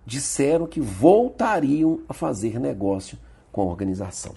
disseram 0.06 0.68
que 0.68 0.80
voltariam 0.80 2.00
a 2.08 2.14
fazer 2.14 2.60
negócio 2.60 3.18
com 3.52 3.62
a 3.62 3.66
organização. 3.66 4.34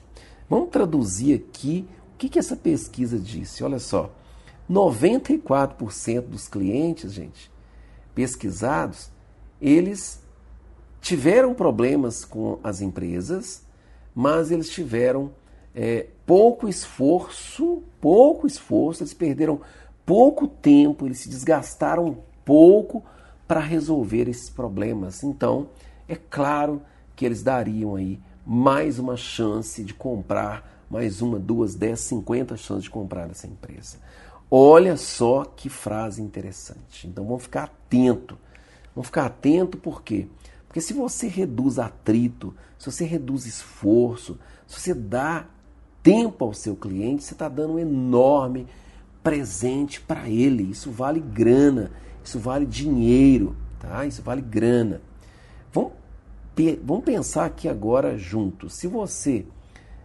Vamos 0.49 0.71
traduzir 0.71 1.35
aqui 1.35 1.87
o 2.15 2.19
que, 2.19 2.29
que 2.29 2.39
essa 2.39 2.57
pesquisa 2.57 3.19
disse. 3.19 3.63
Olha 3.63 3.79
só. 3.79 4.11
94% 4.69 6.21
dos 6.23 6.47
clientes, 6.47 7.13
gente, 7.13 7.51
pesquisados, 8.15 9.11
eles 9.61 10.23
tiveram 11.01 11.55
problemas 11.55 12.25
com 12.25 12.59
as 12.63 12.81
empresas, 12.81 13.63
mas 14.15 14.51
eles 14.51 14.69
tiveram 14.71 15.31
é, 15.75 16.07
pouco 16.27 16.69
esforço, 16.69 17.83
pouco 18.01 18.47
esforço, 18.47 19.03
eles 19.03 19.15
perderam 19.15 19.61
pouco 20.05 20.47
tempo, 20.47 21.07
eles 21.07 21.19
se 21.19 21.29
desgastaram 21.29 22.19
pouco 22.45 23.05
para 23.47 23.61
resolver 23.61 24.29
esses 24.29 24.51
problemas. 24.51 25.23
Então, 25.23 25.69
é 26.09 26.17
claro 26.17 26.83
que 27.15 27.25
eles 27.25 27.43
dariam 27.43 27.97
aí 27.97 28.21
mais 28.45 28.99
uma 28.99 29.17
chance 29.17 29.83
de 29.85 29.95
comprar, 29.95 30.85
mais 30.91 31.23
uma, 31.23 31.39
duas, 31.39 31.75
dez, 31.75 32.01
cinquenta 32.01 32.57
chances 32.57 32.85
de 32.85 32.91
comprar 32.91 33.31
essa 33.31 33.47
empresa. 33.47 33.99
Olha 34.51 34.97
só 34.97 35.45
que 35.45 35.69
frase 35.69 36.21
interessante. 36.21 37.07
Então 37.07 37.25
vamos 37.25 37.45
ficar 37.45 37.65
atento. 37.65 38.37
Vamos 38.95 39.07
ficar 39.07 39.27
atento 39.27 39.79
por 39.79 40.03
quê? 40.03 40.27
Porque 40.67 40.81
se 40.81 40.93
você 40.93 41.29
reduz 41.29 41.79
atrito, 41.79 42.55
se 42.79 42.91
você 42.91 43.05
reduz 43.05 43.47
esforço, 43.47 44.39
se 44.67 44.81
você 44.81 44.95
dá 44.95 45.47
tempo 46.03 46.45
ao 46.45 46.53
seu 46.53 46.75
cliente, 46.75 47.23
você 47.23 47.35
está 47.35 47.49
dando 47.49 47.75
um 47.75 47.79
enorme 47.79 48.67
presente 49.23 50.01
para 50.01 50.29
ele. 50.29 50.65
Isso 50.65 50.91
vale 50.91 51.21
grana, 51.21 51.93
isso 52.25 52.39
vale 52.39 52.67
dinheiro, 52.67 53.55
tá? 53.79 54.05
Isso 54.05 54.23
vale 54.23 54.41
grana. 54.41 55.01
Vamos, 55.73 55.93
vamos 56.83 57.05
pensar 57.05 57.45
aqui 57.45 57.69
agora 57.69 58.19
juntos. 58.19 58.75
Se 58.75 58.87
você 58.87 59.47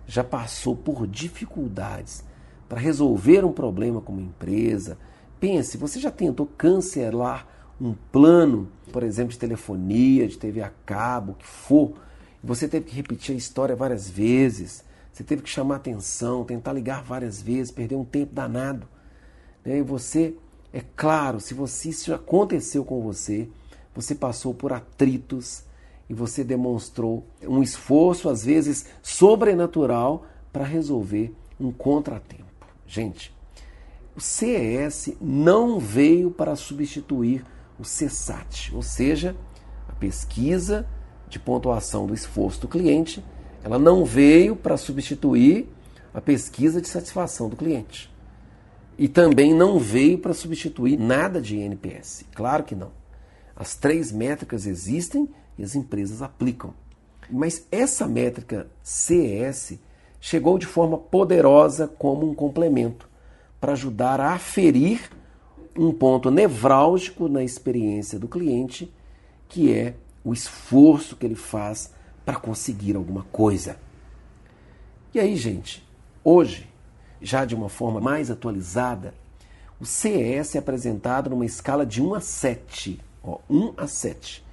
já 0.06 0.24
passou 0.24 0.76
por 0.76 1.08
dificuldades 1.08 2.24
para 2.68 2.80
resolver 2.80 3.46
um 3.46 3.52
problema 3.52 4.02
com 4.02 4.14
uma 4.14 4.22
empresa. 4.22 4.98
Pense, 5.40 5.78
você 5.78 6.00
já 6.00 6.12
tentou 6.12 6.46
cancelar 6.58 7.48
um 7.80 7.94
plano, 8.12 8.70
por 8.92 9.04
exemplo, 9.04 9.32
de 9.32 9.40
telefonia, 9.40 10.28
de 10.28 10.38
TV 10.38 10.62
a 10.62 10.72
cabo, 10.86 11.34
o 11.34 11.36
que 11.36 11.46
for, 11.46 11.94
e 12.44 12.48
você 12.48 12.68
teve 12.68 12.86
que 12.86 12.96
repetir 12.96 13.36
a 13.36 13.38
história 13.38 13.76
várias 13.76 14.10
vezes, 14.10 14.84
você 15.12 15.24
teve 15.24 15.42
que 15.42 15.50
chamar 15.50 15.78
atenção, 15.78 16.44
tentar 16.44 16.74
ligar 16.74 17.04
várias 17.04 17.42
vezes, 17.42 17.72
perder 17.72 17.96
um 17.96 18.06
tempo 18.06 18.34
danado. 18.34 18.88
Né? 19.64 19.80
E 19.80 19.82
você, 19.82 20.36
é 20.74 20.82
claro, 20.96 21.40
se 21.40 21.54
você 21.54 21.90
isso 21.90 22.14
aconteceu 22.14 22.84
com 22.84 23.02
você, 23.02 23.50
você 23.94 24.14
passou 24.14 24.54
por 24.54 24.74
atritos 24.74 25.64
e 26.10 26.14
você 26.14 26.44
demonstrou 26.44 27.26
um 27.42 27.64
esforço, 27.64 28.30
às 28.30 28.44
vezes 28.44 28.86
sobrenatural, 29.02 30.26
para 30.52 30.66
resolver 30.66 31.34
um 31.60 31.72
contratempo. 31.72 32.45
Gente, 32.88 33.34
o 34.16 34.22
CES 34.22 35.14
não 35.20 35.80
veio 35.80 36.32
para 36.32 36.56
substituir 36.56 37.44
o 37.78 37.84
CESAT, 37.84 38.74
ou 38.74 38.82
seja, 38.82 39.36
a 39.90 39.94
pesquisa 39.94 40.88
de 41.28 41.40
pontuação 41.40 42.08
do 42.08 42.14
esforço 42.14 42.62
do 42.62 42.68
cliente, 42.68 43.24
ela 43.64 43.78
não 43.78 44.06
veio 44.06 44.56
para 44.56 44.78
substituir 44.78 45.68
a 46.14 46.22
pesquisa 46.22 46.80
de 46.80 46.88
satisfação 46.88 47.50
do 47.50 47.56
cliente. 47.56 48.14
E 48.98 49.10
também 49.10 49.54
não 49.54 49.78
veio 49.78 50.18
para 50.18 50.34
substituir 50.34 50.98
nada 50.98 51.42
de 51.42 51.58
NPS. 51.58 52.24
Claro 52.34 52.64
que 52.64 52.76
não. 52.76 52.92
As 53.56 53.76
três 53.76 54.12
métricas 54.12 54.66
existem 54.66 55.28
e 55.58 55.64
as 55.64 55.76
empresas 55.76 56.22
aplicam. 56.22 56.74
Mas 57.30 57.68
essa 57.72 58.08
métrica 58.08 58.70
CES 58.82 59.80
chegou 60.26 60.58
de 60.58 60.66
forma 60.66 60.98
poderosa 60.98 61.88
como 61.88 62.28
um 62.28 62.34
complemento 62.34 63.08
para 63.62 63.74
ajudar 63.74 64.20
a 64.20 64.34
aferir 64.34 65.12
um 65.78 65.94
ponto 65.94 66.32
nevrálgico 66.32 67.28
na 67.28 67.44
experiência 67.44 68.18
do 68.18 68.28
cliente, 68.28 68.92
que 69.48 69.72
é 69.72 69.94
o 70.24 70.34
esforço 70.34 71.16
que 71.16 71.28
ele 71.28 71.36
faz 71.36 71.94
para 72.26 72.38
conseguir 72.38 72.96
alguma 72.96 73.22
coisa. 73.32 73.78
E 75.14 75.20
aí, 75.20 75.36
gente, 75.36 75.88
hoje, 76.24 76.68
já 77.22 77.46
de 77.46 77.54
uma 77.54 77.70
forma 77.70 78.02
mais 78.02 78.32
atualizada, 78.32 79.14
o 79.80 79.86
CES 79.86 80.56
é 80.56 80.58
apresentado 80.58 81.30
numa 81.30 81.46
escala 81.46 81.86
de 81.86 82.02
1 82.02 82.16
a 82.16 82.20
7, 82.20 83.00
ó, 83.24 83.38
1 83.48 83.74
a 83.78 83.86
7, 83.86 84.44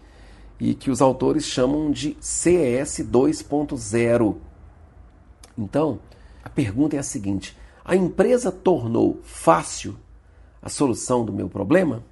e 0.60 0.74
que 0.74 0.90
os 0.90 1.00
autores 1.00 1.46
chamam 1.46 1.90
de 1.90 2.14
CES 2.20 2.98
2.0. 3.10 4.51
Então, 5.56 6.00
a 6.42 6.48
pergunta 6.48 6.96
é 6.96 6.98
a 6.98 7.02
seguinte: 7.02 7.56
a 7.84 7.96
empresa 7.96 8.50
tornou 8.50 9.20
fácil 9.22 9.96
a 10.60 10.68
solução 10.68 11.24
do 11.24 11.32
meu 11.32 11.48
problema? 11.48 12.04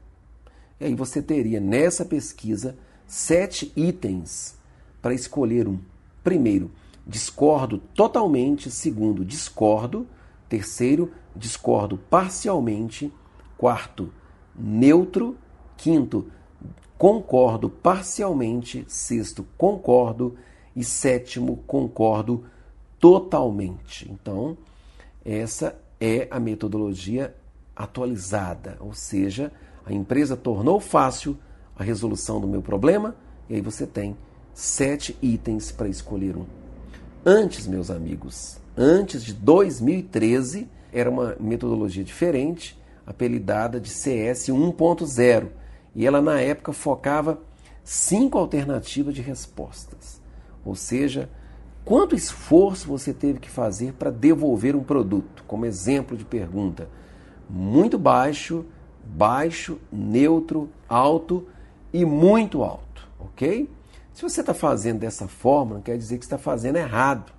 E 0.81 0.87
aí 0.87 0.95
você 0.95 1.21
teria 1.23 1.61
nessa 1.61 2.05
pesquisa 2.05 2.77
sete 3.07 3.73
itens 3.77 4.57
para 5.03 5.15
escolher 5.15 5.69
um. 5.69 5.79
Primeiro, 6.23 6.71
discordo 7.07 7.79
totalmente. 7.95 8.71
Segundo, 8.71 9.25
discordo. 9.25 10.07
Terceiro, 10.49 11.13
discordo 11.35 11.99
parcialmente. 11.99 13.13
Quarto, 13.57 14.13
neutro. 14.55 15.37
Quinto, 15.77 16.31
concordo 16.99 17.71
parcialmente. 17.71 18.85
Sexto, 18.89 19.47
concordo. 19.57 20.37
E 20.75 20.85
sétimo, 20.85 21.59
concordo 21.67 22.45
totalmente. 23.01 24.09
Então, 24.11 24.57
essa 25.25 25.77
é 25.99 26.29
a 26.31 26.39
metodologia 26.39 27.35
atualizada, 27.75 28.77
ou 28.79 28.93
seja, 28.93 29.51
a 29.85 29.93
empresa 29.93 30.37
tornou 30.37 30.79
fácil 30.79 31.37
a 31.75 31.83
resolução 31.83 32.41
do 32.41 32.47
meu 32.47 32.61
problema, 32.61 33.17
e 33.49 33.55
aí 33.55 33.61
você 33.61 33.87
tem 33.87 34.17
sete 34.53 35.17
itens 35.23 35.73
para 35.73 35.89
escolher 35.89 36.37
um. 36.37 36.45
Antes, 37.25 37.67
meus 37.67 37.91
amigos, 37.91 38.59
antes 38.77 39.25
de 39.25 39.33
2013, 39.33 40.69
era 40.93 41.09
uma 41.09 41.37
metodologia 41.41 42.05
diferente, 42.05 42.79
apelidada 43.07 43.81
de 43.81 43.89
CS 43.89 44.49
1.0, 44.49 45.49
e 45.95 46.07
ela 46.07 46.21
na 46.21 46.41
época 46.41 46.73
focava 46.73 47.41
cinco 47.83 48.39
alternativas 48.39 49.15
de 49.15 49.23
respostas. 49.23 50.21
Ou 50.65 50.75
seja, 50.75 51.29
quanto 51.91 52.15
esforço 52.15 52.87
você 52.87 53.13
teve 53.13 53.41
que 53.41 53.51
fazer 53.51 53.95
para 53.95 54.13
devolver 54.13 54.77
um 54.77 54.85
produto, 54.85 55.43
como 55.45 55.67
exemplo 55.67 56.17
de 56.17 56.25
pergunta. 56.25 56.89
Muito 57.49 57.99
baixo, 57.99 58.65
baixo, 59.05 59.77
neutro, 59.91 60.69
alto 60.89 61.49
e 61.93 62.05
muito 62.05 62.63
alto, 62.63 63.09
ok? 63.19 63.69
Se 64.15 64.23
você 64.23 64.41
está 64.41 64.55
fazendo 64.55 65.01
dessa 65.01 65.27
forma, 65.27 65.75
não 65.75 65.83
quer 65.83 65.99
dizer 65.99 66.19
que 66.19 66.25
está 66.25 66.39
fazendo 66.39 66.77
errado, 66.77 67.33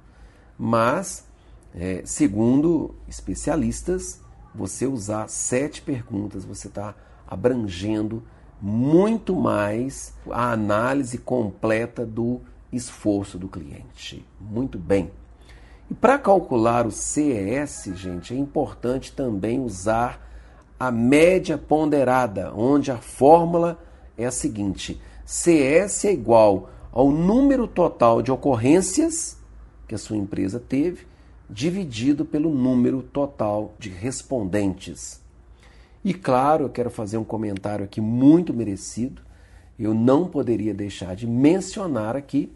mas, 0.59 1.25
é, 1.73 2.01
segundo 2.03 2.93
especialistas, 3.07 4.19
você 4.53 4.85
usar 4.85 5.29
sete 5.29 5.81
perguntas, 5.81 6.43
você 6.43 6.67
está 6.67 6.93
abrangendo 7.25 8.21
muito 8.61 9.33
mais 9.33 10.13
a 10.29 10.51
análise 10.51 11.17
completa 11.19 12.05
do 12.05 12.41
esforço 12.71 13.37
do 13.37 13.47
cliente. 13.47 14.25
Muito 14.39 14.77
bem. 14.77 15.11
E 15.89 15.93
para 15.93 16.17
calcular 16.17 16.87
o 16.87 16.91
CES, 16.91 17.91
gente, 17.95 18.33
é 18.33 18.37
importante 18.37 19.11
também 19.11 19.59
usar 19.59 20.27
a 20.79 20.89
média 20.89 21.57
ponderada, 21.57 22.53
onde 22.55 22.91
a 22.91 22.97
fórmula 22.97 23.77
é 24.17 24.25
a 24.25 24.31
seguinte: 24.31 24.99
CS 25.25 26.05
é 26.05 26.13
igual 26.13 26.69
ao 26.91 27.11
número 27.11 27.67
total 27.67 28.21
de 28.21 28.31
ocorrências 28.31 29.37
que 29.87 29.95
a 29.95 29.97
sua 29.97 30.17
empresa 30.17 30.59
teve, 30.59 31.05
dividido 31.49 32.23
pelo 32.23 32.49
número 32.49 33.01
total 33.01 33.73
de 33.77 33.89
respondentes. 33.89 35.21
E 36.03 36.13
claro, 36.13 36.65
eu 36.65 36.69
quero 36.69 36.89
fazer 36.89 37.17
um 37.17 37.23
comentário 37.23 37.85
aqui 37.85 37.99
muito 38.01 38.53
merecido. 38.53 39.21
Eu 39.77 39.93
não 39.93 40.27
poderia 40.27 40.73
deixar 40.73 41.15
de 41.15 41.27
mencionar 41.27 42.15
aqui 42.15 42.51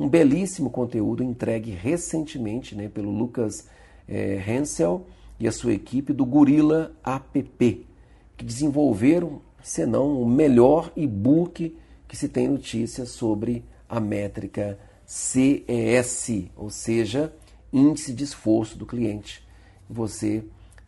um 0.00 0.08
belíssimo 0.08 0.70
conteúdo 0.70 1.22
entregue 1.22 1.72
recentemente 1.72 2.74
né, 2.74 2.88
pelo 2.88 3.10
Lucas 3.10 3.68
é, 4.08 4.42
Hensel 4.48 5.06
e 5.38 5.46
a 5.46 5.52
sua 5.52 5.74
equipe 5.74 6.14
do 6.14 6.24
Gorilla 6.24 6.90
App, 7.04 7.86
que 8.34 8.44
desenvolveram 8.44 9.42
senão 9.62 10.18
o 10.22 10.26
melhor 10.26 10.90
e-book 10.96 11.76
que 12.08 12.16
se 12.16 12.30
tem 12.30 12.48
notícias 12.48 13.10
sobre 13.10 13.62
a 13.86 14.00
métrica 14.00 14.78
CES, 15.04 16.46
ou 16.56 16.70
seja, 16.70 17.30
índice 17.70 18.14
de 18.14 18.24
esforço 18.24 18.78
do 18.78 18.86
cliente. 18.86 19.46
Você 19.88 20.42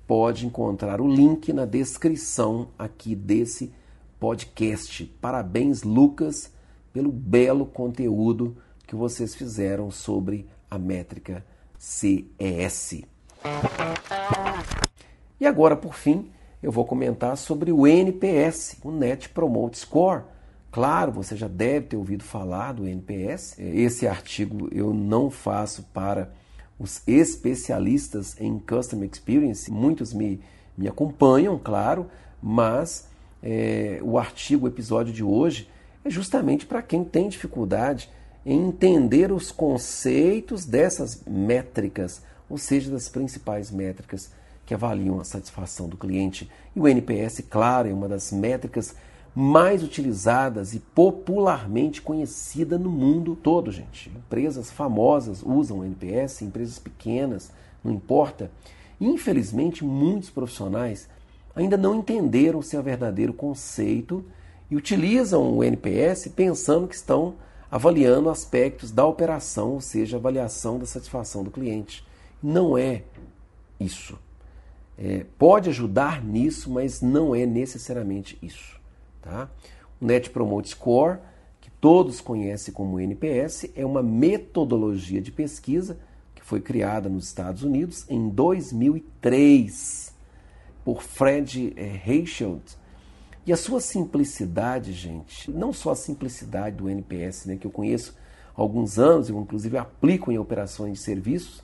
pode 0.07 0.47
encontrar 0.47 1.03
o 1.03 1.07
link 1.07 1.53
na 1.53 1.67
descrição 1.67 2.69
aqui 2.79 3.15
desse 3.15 3.75
podcast. 4.19 5.05
Parabéns, 5.21 5.83
Lucas, 5.83 6.51
pelo 6.95 7.13
belo 7.13 7.67
conteúdo 7.67 8.57
que 8.93 8.97
vocês 8.97 9.35
fizeram 9.35 9.91
sobre 9.91 10.47
a 10.71 10.79
métrica 10.79 11.43
CES. 11.79 13.05
E 15.41 15.47
agora, 15.47 15.75
por 15.75 15.95
fim, 15.95 16.31
eu 16.63 16.71
vou 16.71 16.85
comentar 16.85 17.39
sobre 17.39 17.73
o 17.73 17.87
NPS, 17.87 18.77
o 18.85 18.91
Net 18.91 19.31
Promote 19.31 19.79
Score. 19.79 20.25
Claro, 20.71 21.11
você 21.11 21.35
já 21.35 21.49
deve 21.49 21.87
ter 21.87 21.97
ouvido 21.97 22.23
falar 22.23 22.73
do 22.73 22.87
NPS. 22.87 23.59
Esse 23.59 24.07
artigo 24.07 24.69
eu 24.71 24.93
não 24.93 25.31
faço 25.31 25.85
para 25.85 26.31
os 26.79 27.03
especialistas 27.09 28.39
em 28.39 28.59
Customer 28.59 29.09
Experience. 29.11 29.71
Muitos 29.71 30.13
me, 30.13 30.39
me 30.77 30.87
acompanham, 30.87 31.59
claro, 31.59 32.11
mas 32.43 33.09
é, 33.43 34.01
o 34.03 34.19
artigo, 34.19 34.67
o 34.67 34.69
episódio 34.69 35.15
de 35.15 35.25
hoje, 35.25 35.67
é 36.05 36.11
justamente 36.11 36.67
para 36.67 36.83
quem 36.83 37.03
tem 37.03 37.31
dificuldade 37.31 38.11
entender 38.45 39.31
os 39.33 39.53
conceitos 39.53 40.65
dessas 40.65 41.23
métricas, 41.27 42.23
ou 42.49 42.59
seja, 42.59 42.91
das 42.91 43.09
principais 43.09 43.71
métricas 43.71 44.31
que 44.67 44.75
avaliam 44.75 45.21
a 45.21 45.25
satisfação 45.25 45.89
do 45.89 45.97
cliente. 45.97 46.51
E 46.75 46.81
o 46.81 46.89
NPS, 46.89 47.43
claro, 47.49 47.89
é 47.89 47.93
uma 47.93 48.09
das 48.09 48.33
métricas 48.33 48.95
mais 49.35 49.83
utilizadas 49.83 50.75
e 50.75 50.79
popularmente 50.79 52.03
conhecida 52.03 52.79
no 52.79 52.91
mundo 52.91 53.35
todo, 53.35 53.73
gente. 53.73 54.11
Empresas 54.11 54.71
famosas 54.71 55.43
usam 55.43 55.79
o 55.79 55.85
NPS, 55.85 56.43
empresas 56.43 56.79
pequenas, 56.79 57.51
não 57.83 57.93
importa. 57.93 58.51
Infelizmente, 59.01 59.85
muitos 59.85 60.29
profissionais 60.29 61.09
ainda 61.57 61.77
não 61.77 61.97
entenderam 61.97 62.59
o 62.59 62.63
seu 62.63 62.83
verdadeiro 62.83 63.33
conceito 63.33 64.25
e 64.71 64.77
utilizam 64.77 65.57
o 65.57 65.65
NPS 65.65 66.29
pensando 66.29 66.87
que 66.87 66.95
estão 66.95 67.35
avaliando 67.73 68.29
aspectos 68.29 68.91
da 68.91 69.07
operação, 69.07 69.71
ou 69.71 69.81
seja, 69.81 70.19
avaliação 70.19 70.79
da 70.79 70.85
satisfação 70.85 71.43
do 71.43 71.51
cliente. 71.51 72.07
Não 72.43 72.77
é 72.77 73.03
isso. 73.81 74.19
É, 74.99 75.25
pode 75.39 75.71
ajudar 75.71 76.23
nisso, 76.23 76.71
mas 76.71 77.01
não 77.01 77.35
é 77.35 77.47
necessariamente 77.47 78.39
isso. 78.43 78.79
Tá? 79.23 79.51
O 79.99 80.05
Net 80.05 80.29
Promote 80.29 80.69
Score, 80.69 81.21
que 81.63 81.71
todos 81.81 82.21
conhecem 82.21 82.75
como 82.75 83.01
NPS, 83.01 83.71
é 83.75 83.87
uma 83.87 84.03
metodologia 84.03 85.23
de 85.23 85.33
pesquisa 85.33 85.99
que 86.35 86.43
foi 86.45 86.61
criada 86.61 87.09
nos 87.09 87.25
Estados 87.25 87.63
Unidos 87.63 88.05
em 88.07 88.29
2003 88.29 90.15
por 90.85 91.03
Fred 91.03 91.73
é, 91.75 91.87
Reichelt. 91.87 92.77
E 93.45 93.53
a 93.53 93.57
sua 93.57 93.81
simplicidade, 93.81 94.93
gente, 94.93 95.51
não 95.51 95.73
só 95.73 95.91
a 95.91 95.97
simplicidade 95.97 96.77
do 96.77 96.89
NPS, 96.89 97.47
né, 97.47 97.57
que 97.57 97.67
eu 97.67 97.71
conheço 97.71 98.17
há 98.57 98.61
alguns 98.61 98.99
anos, 98.99 99.29
eu 99.29 99.39
inclusive 99.41 99.77
aplico 99.77 100.31
em 100.31 100.39
operações 100.39 100.99
de 100.99 101.05
serviços, 101.05 101.63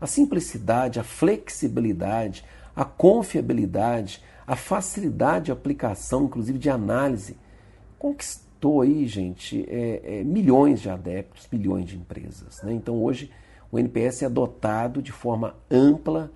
a 0.00 0.06
simplicidade, 0.06 1.00
a 1.00 1.04
flexibilidade, 1.04 2.44
a 2.76 2.84
confiabilidade, 2.84 4.22
a 4.46 4.54
facilidade 4.54 5.46
de 5.46 5.52
aplicação, 5.52 6.24
inclusive 6.24 6.58
de 6.58 6.70
análise, 6.70 7.36
conquistou 7.98 8.82
aí, 8.82 9.06
gente, 9.06 9.66
é, 9.68 10.20
é, 10.20 10.24
milhões 10.24 10.80
de 10.80 10.88
adeptos, 10.88 11.48
milhões 11.50 11.86
de 11.86 11.96
empresas. 11.96 12.62
Né? 12.62 12.72
Então 12.72 13.02
hoje 13.02 13.32
o 13.72 13.78
NPS 13.78 14.22
é 14.22 14.26
adotado 14.26 15.02
de 15.02 15.10
forma 15.10 15.56
ampla 15.68 16.30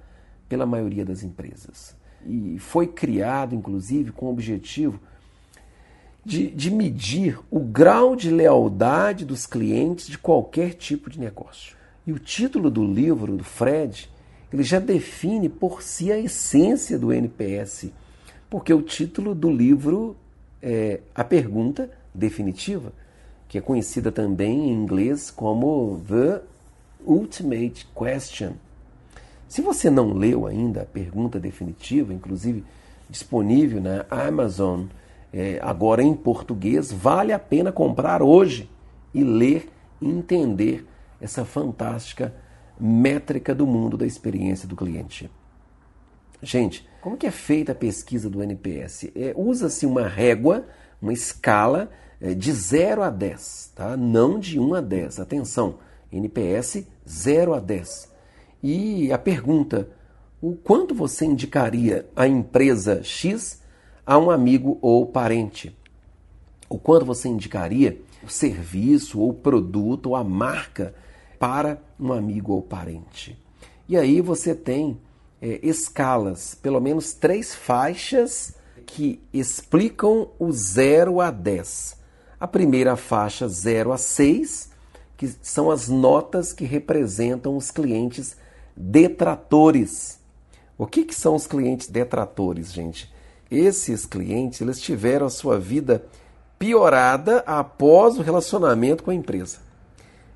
pela 0.48 0.66
maioria 0.66 1.04
das 1.04 1.22
empresas. 1.22 1.94
E 2.26 2.58
foi 2.58 2.86
criado, 2.86 3.54
inclusive, 3.54 4.12
com 4.12 4.26
o 4.26 4.30
objetivo 4.30 5.00
de, 6.24 6.50
de 6.50 6.70
medir 6.70 7.38
o 7.50 7.60
grau 7.60 8.14
de 8.14 8.30
lealdade 8.30 9.24
dos 9.24 9.46
clientes 9.46 10.06
de 10.06 10.18
qualquer 10.18 10.74
tipo 10.74 11.08
de 11.08 11.18
negócio. 11.18 11.76
E 12.06 12.12
o 12.12 12.18
título 12.18 12.70
do 12.70 12.84
livro 12.84 13.36
do 13.36 13.44
Fred, 13.44 14.10
ele 14.52 14.62
já 14.62 14.78
define 14.78 15.48
por 15.48 15.82
si 15.82 16.10
a 16.12 16.18
essência 16.18 16.98
do 16.98 17.12
NPS, 17.12 17.90
porque 18.48 18.72
o 18.72 18.82
título 18.82 19.34
do 19.34 19.50
livro 19.50 20.16
é 20.62 21.00
a 21.14 21.24
pergunta 21.24 21.90
definitiva, 22.14 22.92
que 23.48 23.58
é 23.58 23.60
conhecida 23.60 24.12
também 24.12 24.70
em 24.70 24.72
inglês 24.72 25.30
como 25.30 26.02
The 26.06 26.42
Ultimate 27.04 27.86
Question. 27.94 28.52
Se 29.50 29.60
você 29.60 29.90
não 29.90 30.12
leu 30.12 30.46
ainda 30.46 30.82
a 30.82 30.86
pergunta 30.86 31.40
definitiva, 31.40 32.14
inclusive 32.14 32.64
disponível 33.08 33.80
na 33.80 34.06
Amazon, 34.08 34.84
é, 35.32 35.58
agora 35.60 36.04
em 36.04 36.14
português, 36.14 36.92
vale 36.92 37.32
a 37.32 37.38
pena 37.38 37.72
comprar 37.72 38.22
hoje 38.22 38.70
e 39.12 39.24
ler 39.24 39.68
e 40.00 40.08
entender 40.08 40.86
essa 41.20 41.44
fantástica 41.44 42.32
métrica 42.78 43.52
do 43.52 43.66
mundo 43.66 43.96
da 43.96 44.06
experiência 44.06 44.68
do 44.68 44.76
cliente. 44.76 45.28
Gente, 46.40 46.88
como 47.00 47.16
que 47.16 47.26
é 47.26 47.32
feita 47.32 47.72
a 47.72 47.74
pesquisa 47.74 48.30
do 48.30 48.44
NPS? 48.44 49.10
É, 49.16 49.34
Usa-se 49.36 49.84
uma 49.84 50.06
régua, 50.06 50.64
uma 51.02 51.12
escala 51.12 51.90
é, 52.20 52.34
de 52.34 52.52
0 52.52 53.02
a 53.02 53.10
10, 53.10 53.72
tá? 53.74 53.96
não 53.96 54.38
de 54.38 54.60
1 54.60 54.74
a 54.74 54.80
10. 54.80 55.18
Atenção, 55.18 55.80
NPS 56.12 56.86
0 57.04 57.52
a 57.52 57.58
10. 57.58 58.09
E 58.62 59.12
a 59.12 59.18
pergunta: 59.18 59.88
o 60.40 60.54
quanto 60.54 60.94
você 60.94 61.24
indicaria 61.24 62.08
a 62.14 62.26
empresa 62.26 63.02
X 63.02 63.60
a 64.04 64.18
um 64.18 64.30
amigo 64.30 64.78
ou 64.80 65.06
parente? 65.06 65.76
O 66.68 66.78
quanto 66.78 67.04
você 67.04 67.28
indicaria 67.28 68.00
o 68.22 68.28
serviço 68.28 69.20
ou 69.20 69.32
produto 69.32 70.10
ou 70.10 70.16
a 70.16 70.22
marca 70.22 70.94
para 71.38 71.80
um 71.98 72.12
amigo 72.12 72.52
ou 72.52 72.62
parente? 72.62 73.38
E 73.88 73.96
aí 73.96 74.20
você 74.20 74.54
tem 74.54 75.00
é, 75.42 75.58
escalas, 75.62 76.54
pelo 76.54 76.80
menos 76.80 77.12
três 77.12 77.54
faixas 77.54 78.54
que 78.86 79.20
explicam 79.32 80.28
o 80.38 80.52
0 80.52 81.20
a 81.20 81.30
10. 81.30 81.98
A 82.38 82.46
primeira 82.46 82.96
faixa, 82.96 83.48
0 83.48 83.92
a 83.92 83.98
6, 83.98 84.70
que 85.16 85.28
são 85.42 85.70
as 85.70 85.88
notas 85.88 86.52
que 86.52 86.64
representam 86.64 87.56
os 87.56 87.70
clientes 87.70 88.36
detratores. 88.76 90.18
O 90.76 90.86
que, 90.86 91.04
que 91.04 91.14
são 91.14 91.34
os 91.34 91.46
clientes 91.46 91.88
detratores, 91.88 92.72
gente? 92.72 93.12
Esses 93.50 94.06
clientes 94.06 94.60
eles 94.60 94.80
tiveram 94.80 95.26
a 95.26 95.30
sua 95.30 95.58
vida 95.58 96.04
piorada 96.58 97.42
após 97.46 98.18
o 98.18 98.22
relacionamento 98.22 99.02
com 99.02 99.10
a 99.10 99.14
empresa. 99.14 99.58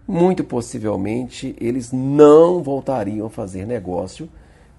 Muito 0.07 0.45
possivelmente 0.45 1.55
eles 1.61 1.93
não 1.93 2.63
voltariam 2.63 3.27
a 3.27 3.31
fazer 3.31 3.67
negócio 3.67 4.29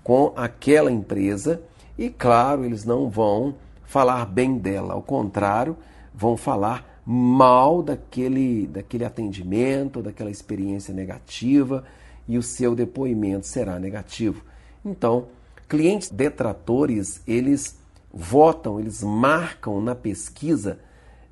com 0.03 0.33
aquela 0.35 0.91
empresa 0.91 1.61
e, 1.97 2.09
claro, 2.09 2.63
eles 2.63 2.83
não 2.83 3.09
vão 3.09 3.55
falar 3.85 4.25
bem 4.25 4.57
dela, 4.57 4.93
ao 4.93 5.01
contrário, 5.01 5.77
vão 6.13 6.35
falar 6.35 7.01
mal 7.05 7.81
daquele, 7.81 8.67
daquele 8.67 9.05
atendimento, 9.05 10.01
daquela 10.01 10.29
experiência 10.29 10.93
negativa 10.93 11.83
e 12.27 12.37
o 12.37 12.43
seu 12.43 12.75
depoimento 12.75 13.47
será 13.47 13.79
negativo. 13.79 14.43
Então, 14.83 15.27
clientes 15.67 16.09
detratores, 16.09 17.21
eles 17.27 17.77
votam, 18.13 18.79
eles 18.79 19.03
marcam 19.03 19.81
na 19.81 19.93
pesquisa 19.93 20.79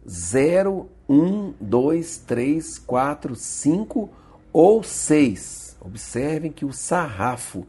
0, 0.07 0.89
1, 1.07 1.53
2, 1.59 2.17
3, 2.17 2.79
4, 2.79 3.35
5 3.35 4.09
ou 4.51 4.83
6. 4.83 5.77
Observem 5.79 6.51
que 6.51 6.65
o 6.65 6.73
sarrafo 6.73 7.65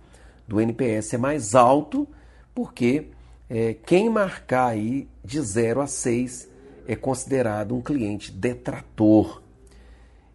do 0.46 0.60
NPS 0.60 1.14
é 1.14 1.18
mais 1.18 1.54
alto, 1.54 2.06
porque 2.54 3.08
é, 3.48 3.74
quem 3.74 4.10
marcar 4.10 4.68
aí 4.68 5.08
de 5.24 5.40
0 5.40 5.80
a 5.80 5.86
6 5.86 6.48
é 6.86 6.96
considerado 6.96 7.74
um 7.74 7.80
cliente 7.80 8.30
detrator. 8.30 9.42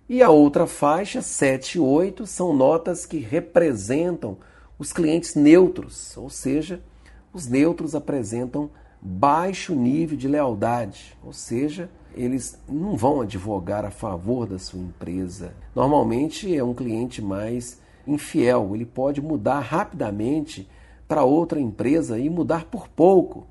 E 0.09 0.23
a 0.23 0.31
outra 0.31 0.65
faixa, 0.65 1.21
7 1.21 1.75
e 1.75 1.79
8, 1.79 2.25
são 2.25 2.51
notas 2.51 3.05
que 3.05 3.19
representam 3.19 4.37
os 4.79 4.91
clientes 4.91 5.35
neutros, 5.35 6.17
ou 6.17 6.31
seja, 6.31 6.81
os 7.31 7.45
neutros 7.45 7.93
apresentam 7.93 8.71
baixo 8.99 9.75
nível 9.75 10.17
de 10.17 10.27
lealdade, 10.27 11.15
ou 11.23 11.31
seja, 11.31 11.91
eles 12.15 12.59
não 12.67 12.97
vão 12.97 13.21
advogar 13.21 13.85
a 13.85 13.91
favor 13.91 14.47
da 14.47 14.57
sua 14.57 14.79
empresa. 14.79 15.53
Normalmente 15.75 16.57
é 16.57 16.63
um 16.63 16.73
cliente 16.73 17.21
mais 17.21 17.79
infiel, 18.07 18.71
ele 18.73 18.87
pode 18.87 19.21
mudar 19.21 19.59
rapidamente 19.59 20.67
para 21.07 21.23
outra 21.23 21.59
empresa 21.59 22.17
e 22.17 22.31
mudar 22.31 22.65
por 22.65 22.87
pouco. 22.87 23.45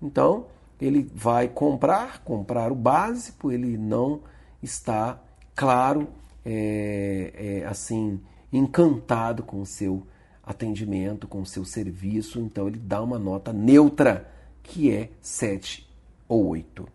Então, 0.00 0.44
ele 0.78 1.10
vai 1.14 1.48
comprar, 1.48 2.22
comprar 2.22 2.70
o 2.70 2.74
básico, 2.74 3.50
ele 3.50 3.78
não 3.78 4.20
está 4.62 5.18
claro, 5.54 6.08
é, 6.44 7.60
é, 7.62 7.66
assim, 7.66 8.20
encantado 8.52 9.42
com 9.42 9.60
o 9.60 9.66
seu 9.66 10.06
atendimento, 10.42 11.28
com 11.28 11.40
o 11.42 11.46
seu 11.46 11.64
serviço, 11.64 12.40
então 12.40 12.66
ele 12.66 12.78
dá 12.78 13.00
uma 13.00 13.18
nota 13.18 13.52
neutra, 13.52 14.28
que 14.62 14.90
é 14.90 15.10
7 15.20 15.88
ou 16.28 16.48
8. 16.48 16.86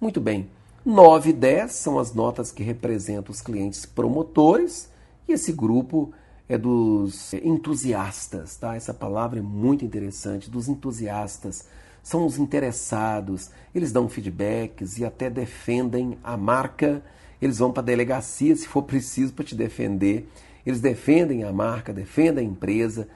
Muito 0.00 0.20
bem, 0.20 0.48
9 0.84 1.30
e 1.30 1.32
10 1.32 1.72
são 1.72 1.98
as 1.98 2.14
notas 2.14 2.52
que 2.52 2.62
representam 2.62 3.32
os 3.32 3.40
clientes 3.40 3.84
promotores, 3.86 4.90
e 5.26 5.32
esse 5.32 5.52
grupo 5.52 6.12
é 6.48 6.58
dos 6.58 7.32
entusiastas, 7.34 8.56
tá? 8.56 8.76
Essa 8.76 8.92
palavra 8.92 9.38
é 9.38 9.42
muito 9.42 9.84
interessante, 9.84 10.50
dos 10.50 10.68
entusiastas. 10.68 11.66
São 12.02 12.26
os 12.26 12.38
interessados, 12.38 13.50
eles 13.74 13.90
dão 13.90 14.10
feedbacks 14.10 14.98
e 14.98 15.06
até 15.06 15.30
defendem 15.30 16.18
a 16.22 16.36
marca 16.36 17.02
eles 17.46 17.58
vão 17.58 17.72
para 17.72 17.82
a 17.82 17.84
delegacia 17.84 18.54
se 18.56 18.66
for 18.66 18.82
preciso 18.82 19.32
para 19.32 19.44
te 19.44 19.54
defender. 19.54 20.28
Eles 20.64 20.80
defendem 20.80 21.44
a 21.44 21.52
marca, 21.52 21.92
defendem 21.92 22.46
a 22.46 22.50
empresa 22.50 23.08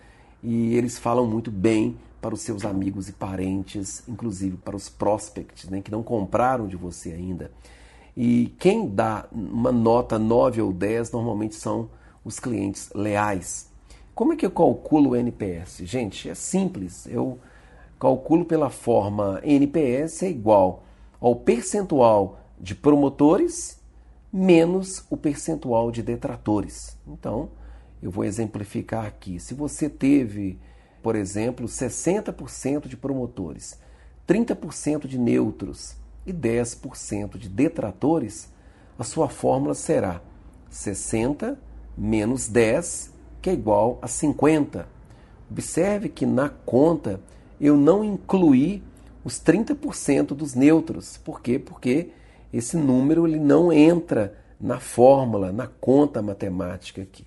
e 0.42 0.76
eles 0.76 0.98
falam 0.98 1.26
muito 1.26 1.50
bem 1.50 1.96
para 2.20 2.34
os 2.34 2.40
seus 2.40 2.64
amigos 2.64 3.08
e 3.08 3.12
parentes, 3.12 4.02
inclusive 4.08 4.56
para 4.56 4.76
os 4.76 4.88
prospects, 4.88 5.68
né, 5.68 5.80
que 5.80 5.90
não 5.90 6.02
compraram 6.02 6.66
de 6.66 6.76
você 6.76 7.12
ainda. 7.12 7.50
E 8.16 8.52
quem 8.58 8.88
dá 8.88 9.26
uma 9.30 9.70
nota 9.70 10.18
9 10.18 10.60
ou 10.60 10.72
10 10.72 11.12
normalmente 11.12 11.54
são 11.54 11.88
os 12.24 12.40
clientes 12.40 12.90
leais. 12.94 13.70
Como 14.14 14.32
é 14.32 14.36
que 14.36 14.44
eu 14.44 14.50
calculo 14.50 15.10
o 15.10 15.16
NPS? 15.16 15.78
Gente, 15.84 16.28
é 16.28 16.34
simples. 16.34 17.06
Eu 17.06 17.38
calculo 17.98 18.44
pela 18.44 18.68
forma 18.68 19.40
NPS 19.44 20.24
é 20.24 20.28
igual 20.28 20.82
ao 21.20 21.36
percentual 21.36 22.40
de 22.60 22.74
promotores 22.74 23.77
menos 24.32 25.04
o 25.10 25.16
percentual 25.16 25.90
de 25.90 26.02
detratores. 26.02 26.96
Então, 27.06 27.50
eu 28.02 28.10
vou 28.10 28.24
exemplificar 28.24 29.06
aqui. 29.06 29.40
Se 29.40 29.54
você 29.54 29.88
teve, 29.88 30.58
por 31.02 31.16
exemplo, 31.16 31.66
60% 31.66 32.86
de 32.86 32.96
promotores, 32.96 33.78
30% 34.26 35.06
de 35.06 35.18
neutros 35.18 35.96
e 36.26 36.32
10% 36.32 37.38
de 37.38 37.48
detratores, 37.48 38.52
a 38.98 39.04
sua 39.04 39.28
fórmula 39.28 39.74
será 39.74 40.20
60 40.70 41.58
menos 41.96 42.48
10, 42.48 43.12
que 43.40 43.50
é 43.50 43.52
igual 43.52 43.98
a 44.02 44.06
50. 44.06 44.86
Observe 45.50 46.08
que 46.08 46.26
na 46.26 46.48
conta 46.48 47.20
eu 47.60 47.76
não 47.76 48.04
incluí 48.04 48.82
os 49.24 49.40
30% 49.40 50.28
dos 50.28 50.54
neutros. 50.54 51.16
Por 51.16 51.40
quê? 51.40 51.58
Porque 51.58 52.10
esse 52.52 52.76
número 52.76 53.26
ele 53.26 53.38
não 53.38 53.72
entra 53.72 54.36
na 54.60 54.80
fórmula, 54.80 55.52
na 55.52 55.66
conta 55.66 56.20
matemática 56.22 57.02
aqui. 57.02 57.26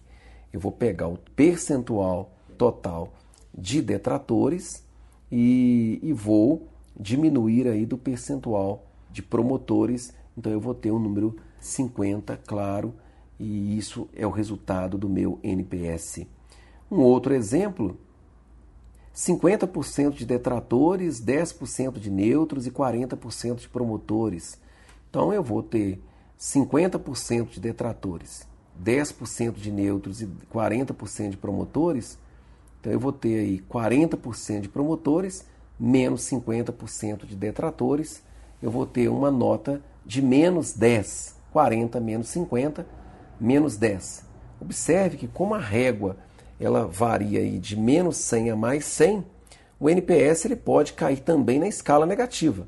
Eu 0.51 0.59
vou 0.59 0.71
pegar 0.71 1.07
o 1.07 1.17
percentual 1.35 2.31
total 2.57 3.13
de 3.53 3.81
detratores 3.81 4.83
e, 5.31 5.99
e 6.03 6.13
vou 6.13 6.67
diminuir 6.99 7.67
aí 7.67 7.85
do 7.85 7.97
percentual 7.97 8.85
de 9.09 9.21
promotores. 9.21 10.13
Então 10.37 10.51
eu 10.51 10.59
vou 10.59 10.73
ter 10.73 10.91
um 10.91 10.99
número 10.99 11.35
50, 11.59 12.37
claro, 12.45 12.93
e 13.39 13.77
isso 13.77 14.07
é 14.15 14.25
o 14.27 14.31
resultado 14.31 14.97
do 14.97 15.09
meu 15.09 15.39
NPS. 15.41 16.25
Um 16.89 16.99
outro 16.99 17.33
exemplo: 17.33 17.97
50% 19.15 20.11
de 20.11 20.25
detratores, 20.25 21.21
10% 21.21 21.99
de 21.99 22.09
neutros 22.09 22.67
e 22.67 22.71
40% 22.71 23.55
de 23.55 23.69
promotores. 23.69 24.59
Então 25.11 25.33
eu 25.33 25.43
vou 25.43 25.61
ter 25.61 26.01
50% 26.39 27.49
de 27.49 27.59
detratores, 27.59 28.47
10% 28.81 29.55
de 29.55 29.69
neutros 29.69 30.21
e 30.21 30.27
40% 30.51 31.31
de 31.31 31.37
promotores. 31.37 32.17
Então 32.79 32.93
eu 32.93 32.99
vou 32.99 33.11
ter 33.11 33.39
aí 33.39 33.59
40% 33.69 34.61
de 34.61 34.69
promotores 34.69 35.45
menos 35.77 36.21
50% 36.21 37.25
de 37.25 37.35
detratores. 37.35 38.23
Eu 38.63 38.71
vou 38.71 38.85
ter 38.85 39.09
uma 39.09 39.29
nota 39.29 39.81
de 40.05 40.21
menos 40.21 40.71
10, 40.71 41.35
40 41.51 41.99
menos 41.99 42.29
50, 42.29 42.87
menos 43.37 43.75
10. 43.75 44.23
Observe 44.61 45.17
que 45.17 45.27
como 45.27 45.55
a 45.55 45.59
régua 45.59 46.15
ela 46.57 46.87
varia 46.87 47.39
aí 47.39 47.59
de 47.59 47.75
menos 47.75 48.15
100 48.15 48.51
a 48.51 48.55
mais 48.55 48.85
100, 48.85 49.25
o 49.77 49.89
NPS 49.89 50.45
ele 50.45 50.55
pode 50.55 50.93
cair 50.93 51.19
também 51.19 51.59
na 51.59 51.67
escala 51.67 52.05
negativa. 52.05 52.65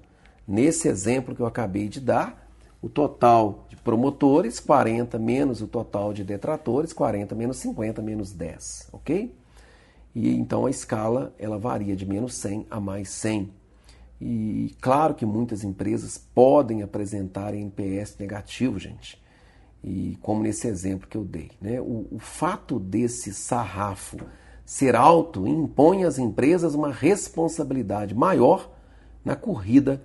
Nesse 0.47 0.87
exemplo 0.87 1.35
que 1.35 1.41
eu 1.41 1.45
acabei 1.45 1.87
de 1.87 1.99
dar, 1.99 2.49
o 2.81 2.89
total 2.89 3.65
de 3.69 3.77
promotores, 3.77 4.59
40 4.59 5.17
menos 5.17 5.61
o 5.61 5.67
total 5.67 6.13
de 6.13 6.23
detratores, 6.23 6.91
40 6.91 7.33
menos 7.33 7.57
50 7.57 8.01
menos 8.01 8.31
10, 8.31 8.89
ok? 8.91 9.33
E 10.13 10.35
então 10.35 10.65
a 10.65 10.69
escala 10.69 11.33
ela 11.39 11.57
varia 11.57 11.95
de 11.95 12.05
menos 12.05 12.35
100 12.35 12.67
a 12.69 12.79
mais 12.79 13.09
100. 13.09 13.51
E 14.19 14.75
claro 14.81 15.15
que 15.15 15.25
muitas 15.25 15.63
empresas 15.63 16.17
podem 16.17 16.81
apresentar 16.81 17.53
NPS 17.53 18.17
negativo, 18.17 18.77
gente 18.79 19.23
e 19.83 20.17
como 20.21 20.41
nesse 20.41 20.67
exemplo 20.67 21.07
que 21.07 21.17
eu 21.17 21.25
dei. 21.25 21.51
Né? 21.61 21.81
O, 21.81 22.07
o 22.11 22.19
fato 22.19 22.79
desse 22.79 23.33
sarrafo 23.33 24.17
ser 24.65 24.95
alto 24.95 25.45
impõe 25.45 26.05
às 26.05 26.17
empresas 26.17 26.73
uma 26.73 26.91
responsabilidade 26.91 28.15
maior 28.15 28.71
na 29.25 29.35
corrida 29.35 30.01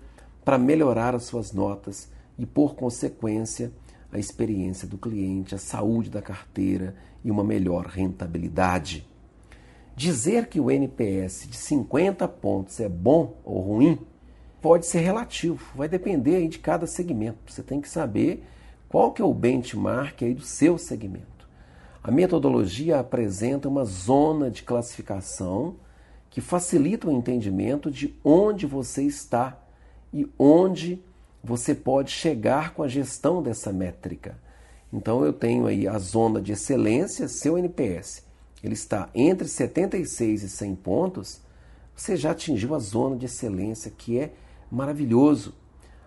para 0.49 0.57
melhorar 0.57 1.15
as 1.15 1.25
suas 1.25 1.53
notas 1.53 2.11
e, 2.39 2.47
por 2.47 2.75
consequência, 2.75 3.71
a 4.11 4.19
experiência 4.19 4.89
do 4.89 4.97
cliente, 4.97 5.55
a 5.55 5.59
saúde 5.59 6.09
da 6.09 6.23
carteira 6.23 6.97
e 7.23 7.31
uma 7.31 7.45
melhor 7.45 7.85
rentabilidade. 7.85 9.07
Dizer 9.95 10.47
que 10.47 10.59
o 10.59 10.71
NPS 10.71 11.47
de 11.51 11.55
50 11.55 12.27
pontos 12.29 12.81
é 12.81 12.89
bom 12.89 13.37
ou 13.45 13.61
ruim 13.61 13.99
pode 14.59 14.87
ser 14.87 15.01
relativo, 15.01 15.63
vai 15.77 15.87
depender 15.87 16.49
de 16.49 16.59
cada 16.59 16.87
segmento. 16.87 17.53
Você 17.53 17.63
tem 17.63 17.79
que 17.79 17.89
saber 17.91 18.43
qual 18.89 19.13
que 19.13 19.21
é 19.21 19.25
o 19.27 19.35
benchmark 19.35 20.23
aí 20.23 20.33
do 20.33 20.41
seu 20.41 20.79
segmento? 20.79 21.47
A 22.03 22.11
metodologia 22.11 22.99
apresenta 22.99 23.69
uma 23.69 23.85
zona 23.85 24.51
de 24.51 24.63
classificação 24.63 25.77
que 26.31 26.41
facilita 26.41 27.07
o 27.07 27.13
entendimento 27.13 27.91
de 27.91 28.19
onde 28.25 28.65
você 28.65 29.03
está 29.03 29.68
e 30.13 30.29
onde 30.39 31.03
você 31.43 31.75
pode 31.75 32.11
chegar 32.11 32.75
com 32.75 32.83
a 32.83 32.89
gestão 32.89 33.43
dessa 33.43 33.73
métrica. 33.73 34.39
Então 34.93 35.25
eu 35.25 35.33
tenho 35.33 35.67
aí 35.67 35.87
a 35.87 35.99
zona 35.99 36.41
de 36.41 36.53
excelência, 36.53 37.29
seu 37.29 37.59
NPS. 37.59 38.25
Ele 38.63 38.75
está 38.75 39.09
entre 39.15 39.47
76 39.47 40.43
e 40.43 40.49
100 40.49 40.75
pontos, 40.77 41.41
você 41.95 42.17
já 42.17 42.31
atingiu 42.31 42.75
a 42.75 42.79
zona 42.79 43.17
de 43.17 43.27
excelência, 43.27 43.91
que 43.91 44.19
é 44.19 44.33
maravilhoso. 44.71 45.55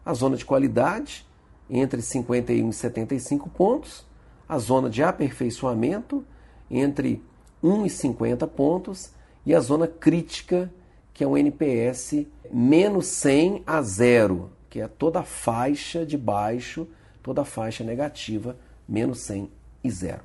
A 0.05 0.13
zona 0.13 0.37
de 0.37 0.45
qualidade, 0.45 1.27
entre 1.69 2.01
51 2.01 2.69
e 2.69 2.73
75 2.73 3.49
pontos, 3.49 4.05
a 4.47 4.57
zona 4.57 4.89
de 4.89 5.03
aperfeiçoamento 5.03 6.25
entre 6.69 7.23
1 7.61 7.85
e 7.85 7.89
50 7.89 8.47
pontos 8.47 9.11
e 9.45 9.53
a 9.53 9.59
zona 9.59 9.87
crítica, 9.87 10.71
que 11.13 11.23
é 11.23 11.27
um 11.27 11.37
NPS 11.37 12.25
menos 12.51 13.07
100 13.07 13.63
a 13.65 13.81
0, 13.81 14.51
que 14.69 14.81
é 14.81 14.87
toda 14.87 15.19
a 15.19 15.23
faixa 15.23 16.05
de 16.05 16.17
baixo, 16.17 16.87
toda 17.21 17.41
a 17.41 17.45
faixa 17.45 17.83
negativa, 17.83 18.57
menos 18.87 19.19
100 19.19 19.49
e 19.83 19.91
0. 19.91 20.21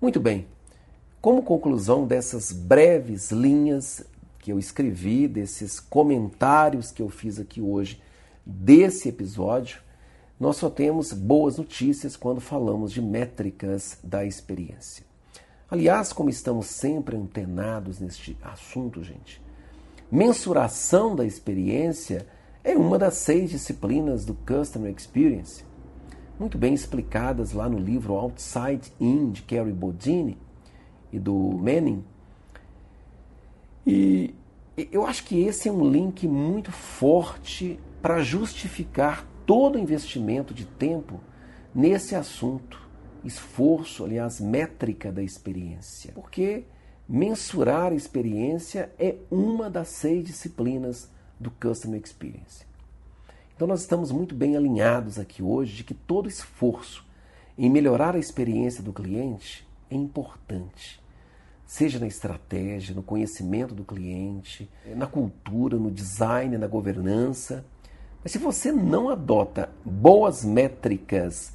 Muito 0.00 0.20
bem. 0.20 0.46
Como 1.20 1.42
conclusão 1.42 2.06
dessas 2.06 2.50
breves 2.50 3.30
linhas 3.30 4.02
que 4.38 4.50
eu 4.50 4.58
escrevi, 4.58 5.28
desses 5.28 5.78
comentários 5.78 6.90
que 6.90 7.02
eu 7.02 7.10
fiz 7.10 7.38
aqui 7.38 7.60
hoje 7.60 8.00
desse 8.44 9.08
episódio, 9.08 9.80
nós 10.38 10.56
só 10.56 10.70
temos 10.70 11.12
boas 11.12 11.58
notícias 11.58 12.16
quando 12.16 12.40
falamos 12.40 12.92
de 12.92 13.02
métricas 13.02 13.98
da 14.02 14.24
experiência. 14.24 15.09
Aliás, 15.70 16.12
como 16.12 16.28
estamos 16.28 16.66
sempre 16.66 17.16
antenados 17.16 18.00
neste 18.00 18.36
assunto, 18.42 19.04
gente, 19.04 19.40
mensuração 20.10 21.14
da 21.14 21.24
experiência 21.24 22.26
é 22.64 22.76
uma 22.76 22.98
das 22.98 23.14
seis 23.14 23.50
disciplinas 23.50 24.24
do 24.24 24.34
Customer 24.34 24.92
Experience, 24.92 25.64
muito 26.40 26.58
bem 26.58 26.74
explicadas 26.74 27.52
lá 27.52 27.68
no 27.68 27.78
livro 27.78 28.14
Outside 28.14 28.92
In, 28.98 29.30
de 29.30 29.42
Kerry 29.42 29.72
Bodini 29.72 30.36
e 31.12 31.20
do 31.20 31.34
Manning. 31.34 32.04
E 33.86 34.34
eu 34.90 35.06
acho 35.06 35.22
que 35.24 35.40
esse 35.40 35.68
é 35.68 35.72
um 35.72 35.88
link 35.88 36.26
muito 36.26 36.72
forte 36.72 37.78
para 38.02 38.22
justificar 38.22 39.24
todo 39.46 39.76
o 39.76 39.78
investimento 39.78 40.52
de 40.52 40.64
tempo 40.64 41.20
nesse 41.72 42.16
assunto, 42.16 42.89
esforço, 43.24 44.04
aliás, 44.04 44.40
métrica 44.40 45.10
da 45.12 45.22
experiência. 45.22 46.12
Porque 46.12 46.64
mensurar 47.08 47.92
a 47.92 47.94
experiência 47.94 48.92
é 48.98 49.16
uma 49.30 49.68
das 49.68 49.88
seis 49.88 50.24
disciplinas 50.24 51.08
do 51.38 51.50
Customer 51.50 52.00
Experience. 52.00 52.64
Então 53.56 53.66
nós 53.66 53.80
estamos 53.80 54.10
muito 54.10 54.34
bem 54.34 54.56
alinhados 54.56 55.18
aqui 55.18 55.42
hoje 55.42 55.76
de 55.76 55.84
que 55.84 55.92
todo 55.92 56.28
esforço 56.28 57.04
em 57.58 57.68
melhorar 57.68 58.14
a 58.14 58.18
experiência 58.18 58.82
do 58.82 58.92
cliente 58.92 59.68
é 59.90 59.94
importante. 59.94 61.00
Seja 61.66 61.98
na 61.98 62.06
estratégia, 62.06 62.94
no 62.94 63.02
conhecimento 63.02 63.74
do 63.74 63.84
cliente, 63.84 64.68
na 64.96 65.06
cultura, 65.06 65.76
no 65.76 65.90
design, 65.90 66.56
na 66.56 66.66
governança. 66.66 67.64
Mas 68.22 68.32
se 68.32 68.38
você 68.38 68.72
não 68.72 69.08
adota 69.08 69.70
boas 69.84 70.44
métricas 70.44 71.52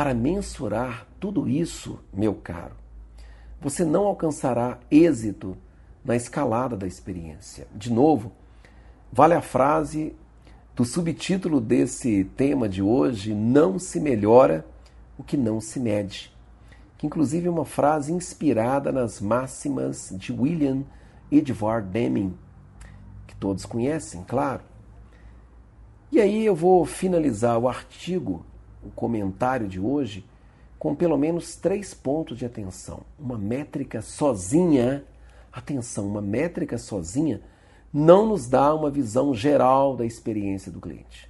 para 0.00 0.14
mensurar 0.14 1.06
tudo 1.20 1.46
isso, 1.46 1.98
meu 2.10 2.32
caro, 2.32 2.74
você 3.60 3.84
não 3.84 4.06
alcançará 4.06 4.78
êxito 4.90 5.58
na 6.02 6.16
escalada 6.16 6.74
da 6.74 6.86
experiência. 6.86 7.66
De 7.76 7.92
novo, 7.92 8.32
vale 9.12 9.34
a 9.34 9.42
frase 9.42 10.16
do 10.74 10.86
subtítulo 10.86 11.60
desse 11.60 12.24
tema 12.34 12.66
de 12.66 12.80
hoje: 12.80 13.34
Não 13.34 13.78
se 13.78 14.00
melhora 14.00 14.64
o 15.18 15.22
que 15.22 15.36
não 15.36 15.60
se 15.60 15.78
mede. 15.78 16.34
Que 16.96 17.06
inclusive 17.06 17.48
é 17.48 17.50
uma 17.50 17.66
frase 17.66 18.10
inspirada 18.10 18.90
nas 18.90 19.20
máximas 19.20 20.14
de 20.16 20.32
William 20.32 20.82
Edward 21.30 21.86
Deming, 21.90 22.34
que 23.26 23.36
todos 23.36 23.66
conhecem, 23.66 24.24
claro. 24.26 24.62
E 26.10 26.18
aí 26.18 26.46
eu 26.46 26.56
vou 26.56 26.86
finalizar 26.86 27.58
o 27.58 27.68
artigo, 27.68 28.46
o 28.84 28.90
comentário 28.90 29.68
de 29.68 29.78
hoje, 29.80 30.24
com 30.78 30.94
pelo 30.94 31.16
menos 31.18 31.56
três 31.56 31.92
pontos 31.92 32.38
de 32.38 32.46
atenção. 32.46 33.00
Uma 33.18 33.36
métrica 33.36 34.00
sozinha, 34.00 35.04
atenção, 35.52 36.06
uma 36.06 36.22
métrica 36.22 36.78
sozinha 36.78 37.40
não 37.92 38.26
nos 38.26 38.48
dá 38.48 38.74
uma 38.74 38.90
visão 38.90 39.34
geral 39.34 39.96
da 39.96 40.06
experiência 40.06 40.70
do 40.70 40.80
cliente. 40.80 41.28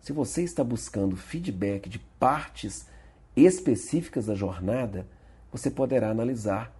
Se 0.00 0.12
você 0.12 0.42
está 0.42 0.62
buscando 0.62 1.16
feedback 1.16 1.88
de 1.88 1.98
partes 1.98 2.86
específicas 3.34 4.26
da 4.26 4.34
jornada, 4.34 5.06
você 5.50 5.70
poderá 5.70 6.10
analisar 6.10 6.74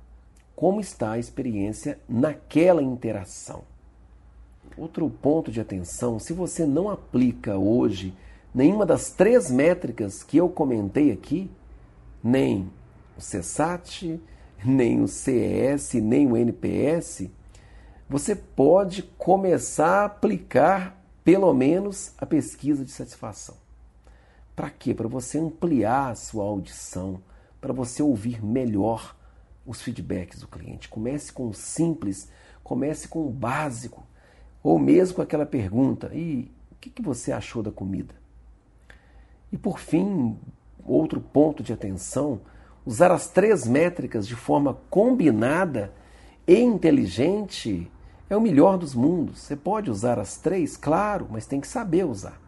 como 0.54 0.80
está 0.80 1.12
a 1.12 1.18
experiência 1.18 1.98
naquela 2.08 2.82
interação. 2.82 3.62
Outro 4.76 5.08
ponto 5.08 5.50
de 5.50 5.60
atenção: 5.60 6.18
se 6.18 6.32
você 6.32 6.66
não 6.66 6.90
aplica 6.90 7.56
hoje 7.56 8.14
nenhuma 8.54 8.86
das 8.86 9.10
três 9.10 9.50
métricas 9.50 10.22
que 10.22 10.36
eu 10.36 10.48
comentei 10.48 11.10
aqui, 11.12 11.50
nem 12.22 12.70
o 13.16 13.20
CSAT, 13.20 14.20
nem 14.64 15.00
o 15.00 15.08
CES, 15.08 15.94
nem 15.94 16.26
o 16.26 16.36
NPS, 16.36 17.28
você 18.08 18.34
pode 18.34 19.02
começar 19.02 20.02
a 20.02 20.04
aplicar 20.06 20.98
pelo 21.22 21.52
menos 21.52 22.12
a 22.16 22.24
pesquisa 22.24 22.84
de 22.84 22.90
satisfação. 22.90 23.54
Para 24.56 24.70
quê? 24.70 24.94
Para 24.94 25.06
você 25.06 25.38
ampliar 25.38 26.10
a 26.10 26.14
sua 26.14 26.44
audição, 26.44 27.22
para 27.60 27.72
você 27.72 28.02
ouvir 28.02 28.42
melhor 28.42 29.14
os 29.66 29.82
feedbacks 29.82 30.40
do 30.40 30.48
cliente. 30.48 30.88
Comece 30.88 31.32
com 31.32 31.48
o 31.48 31.54
simples, 31.54 32.28
comece 32.64 33.06
com 33.06 33.26
o 33.26 33.30
básico. 33.30 34.06
Ou 34.62 34.78
mesmo 34.78 35.16
com 35.16 35.22
aquela 35.22 35.46
pergunta: 35.46 36.10
e 36.14 36.50
o 36.72 36.76
que, 36.80 36.88
que 36.88 37.02
você 37.02 37.30
achou 37.30 37.62
da 37.62 37.70
comida? 37.70 38.14
E 39.52 39.56
por 39.56 39.78
fim, 39.78 40.36
outro 40.84 41.20
ponto 41.20 41.62
de 41.62 41.72
atenção: 41.72 42.40
usar 42.84 43.10
as 43.10 43.28
três 43.28 43.66
métricas 43.66 44.26
de 44.26 44.34
forma 44.34 44.78
combinada 44.90 45.92
e 46.46 46.58
inteligente 46.58 47.90
é 48.30 48.36
o 48.36 48.40
melhor 48.40 48.78
dos 48.78 48.94
mundos. 48.94 49.40
Você 49.40 49.56
pode 49.56 49.90
usar 49.90 50.18
as 50.18 50.36
três, 50.36 50.76
claro, 50.76 51.26
mas 51.30 51.46
tem 51.46 51.60
que 51.60 51.68
saber 51.68 52.04
usar. 52.04 52.40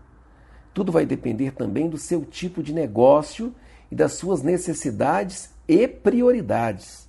Tudo 0.73 0.93
vai 0.93 1.05
depender 1.05 1.53
também 1.53 1.89
do 1.89 1.99
seu 1.99 2.25
tipo 2.25 2.63
de 2.63 2.73
negócio 2.73 3.55
e 3.91 3.95
das 3.95 4.13
suas 4.13 4.43
necessidades 4.43 5.51
e 5.67 5.89
prioridades. 5.89 7.09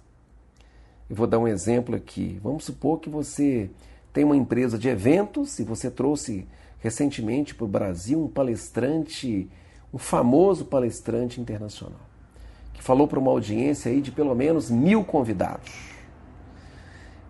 Eu 1.09 1.15
vou 1.15 1.27
dar 1.27 1.39
um 1.39 1.47
exemplo 1.47 1.95
aqui. 1.95 2.39
Vamos 2.41 2.63
supor 2.63 2.99
que 2.99 3.09
você 3.09 3.69
tem 4.13 4.23
uma 4.23 4.35
empresa 4.35 4.79
de 4.79 4.89
eventos 4.89 5.59
e 5.59 5.63
você 5.63 5.91
trouxe 5.91 6.47
recentemente 6.79 7.53
para 7.53 7.65
o 7.65 7.67
Brasil 7.67 8.23
um 8.23 8.27
palestrante, 8.27 9.49
um 9.93 9.97
famoso 9.97 10.65
palestrante 10.65 11.41
internacional, 11.41 11.99
que 12.73 12.81
falou 12.81 13.07
para 13.07 13.19
uma 13.19 13.31
audiência 13.31 13.91
aí 13.91 14.01
de 14.01 14.11
pelo 14.11 14.33
menos 14.35 14.69
mil 14.69 15.03
convidados. 15.03 15.71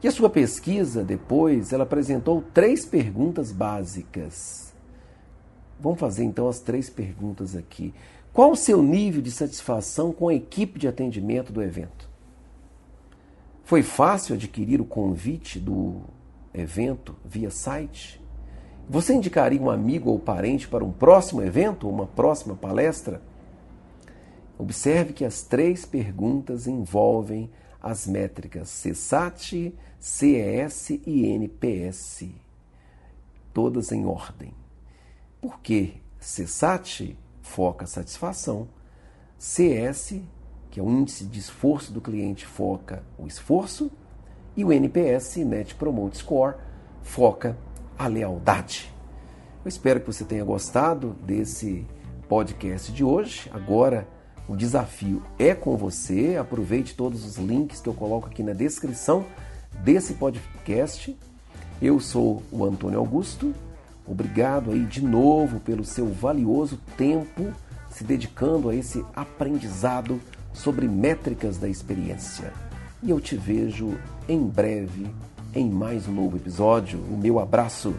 E 0.03 0.07
a 0.07 0.11
sua 0.11 0.29
pesquisa, 0.29 1.03
depois, 1.03 1.71
ela 1.71 1.83
apresentou 1.83 2.43
três 2.53 2.85
perguntas 2.85 3.51
básicas. 3.51 4.73
Vamos 5.79 5.99
fazer 5.99 6.23
então 6.23 6.47
as 6.47 6.59
três 6.59 6.89
perguntas 6.89 7.55
aqui. 7.55 7.93
Qual 8.33 8.51
o 8.51 8.55
seu 8.55 8.81
nível 8.81 9.21
de 9.21 9.31
satisfação 9.31 10.11
com 10.11 10.29
a 10.29 10.33
equipe 10.33 10.79
de 10.79 10.87
atendimento 10.87 11.51
do 11.51 11.61
evento? 11.61 12.09
Foi 13.63 13.83
fácil 13.83 14.35
adquirir 14.35 14.79
o 14.81 14.85
convite 14.85 15.59
do 15.59 16.01
evento 16.53 17.15
via 17.25 17.49
site? 17.49 18.20
Você 18.89 19.13
indicaria 19.13 19.61
um 19.61 19.69
amigo 19.69 20.09
ou 20.09 20.19
parente 20.19 20.67
para 20.67 20.83
um 20.83 20.91
próximo 20.91 21.41
evento 21.41 21.87
ou 21.87 21.93
uma 21.93 22.07
próxima 22.07 22.55
palestra? 22.55 23.21
Observe 24.57 25.13
que 25.13 25.25
as 25.25 25.41
três 25.41 25.85
perguntas 25.85 26.67
envolvem 26.67 27.49
as 27.81 28.05
métricas 28.05 28.83
CSAT, 28.83 29.73
CES 29.99 30.89
e 31.05 31.25
NPS, 31.25 32.25
todas 33.53 33.91
em 33.91 34.05
ordem. 34.05 34.53
Por 35.41 35.59
que 35.59 35.95
CSAT 36.19 37.17
foca 37.41 37.87
satisfação, 37.87 38.67
CS, 39.37 40.21
que 40.69 40.79
é 40.79 40.83
o 40.83 40.89
índice 40.89 41.25
de 41.25 41.39
esforço 41.39 41.91
do 41.91 41.99
cliente, 41.99 42.45
foca 42.45 43.03
o 43.17 43.25
esforço, 43.25 43.91
e 44.55 44.63
o 44.63 44.71
NPS, 44.71 45.37
Net 45.37 45.73
Promote 45.75 46.17
Score, 46.17 46.55
foca 47.01 47.57
a 48.03 48.07
lealdade. 48.07 48.93
Eu 49.63 49.69
espero 49.69 49.99
que 49.99 50.07
você 50.07 50.23
tenha 50.23 50.43
gostado 50.43 51.15
desse 51.23 51.85
podcast 52.27 52.91
de 52.91 53.03
hoje. 53.03 53.49
Agora 53.53 54.07
o 54.47 54.55
desafio 54.55 55.21
é 55.37 55.53
com 55.53 55.77
você. 55.77 56.37
Aproveite 56.37 56.95
todos 56.95 57.25
os 57.25 57.37
links 57.37 57.79
que 57.79 57.89
eu 57.89 57.93
coloco 57.93 58.27
aqui 58.27 58.43
na 58.43 58.53
descrição 58.53 59.25
desse 59.83 60.15
podcast. 60.15 61.17
Eu 61.81 61.99
sou 61.99 62.41
o 62.51 62.65
Antônio 62.65 62.99
Augusto 62.99 63.53
Obrigado 64.05 64.71
aí 64.71 64.85
de 64.85 65.01
novo 65.01 65.59
pelo 65.59 65.85
seu 65.85 66.07
valioso 66.07 66.77
tempo 66.97 67.53
se 67.89 68.03
dedicando 68.03 68.69
a 68.69 68.75
esse 68.75 69.05
aprendizado 69.15 70.19
sobre 70.53 70.87
métricas 70.87 71.57
da 71.57 71.69
experiência. 71.69 72.51
E 73.03 73.09
eu 73.09 73.19
te 73.19 73.35
vejo 73.35 73.97
em 74.27 74.45
breve 74.45 75.07
em 75.53 75.69
mais 75.69 76.07
um 76.07 76.13
novo 76.13 76.37
episódio. 76.37 76.99
O 77.09 77.17
meu 77.17 77.39
abraço. 77.39 77.93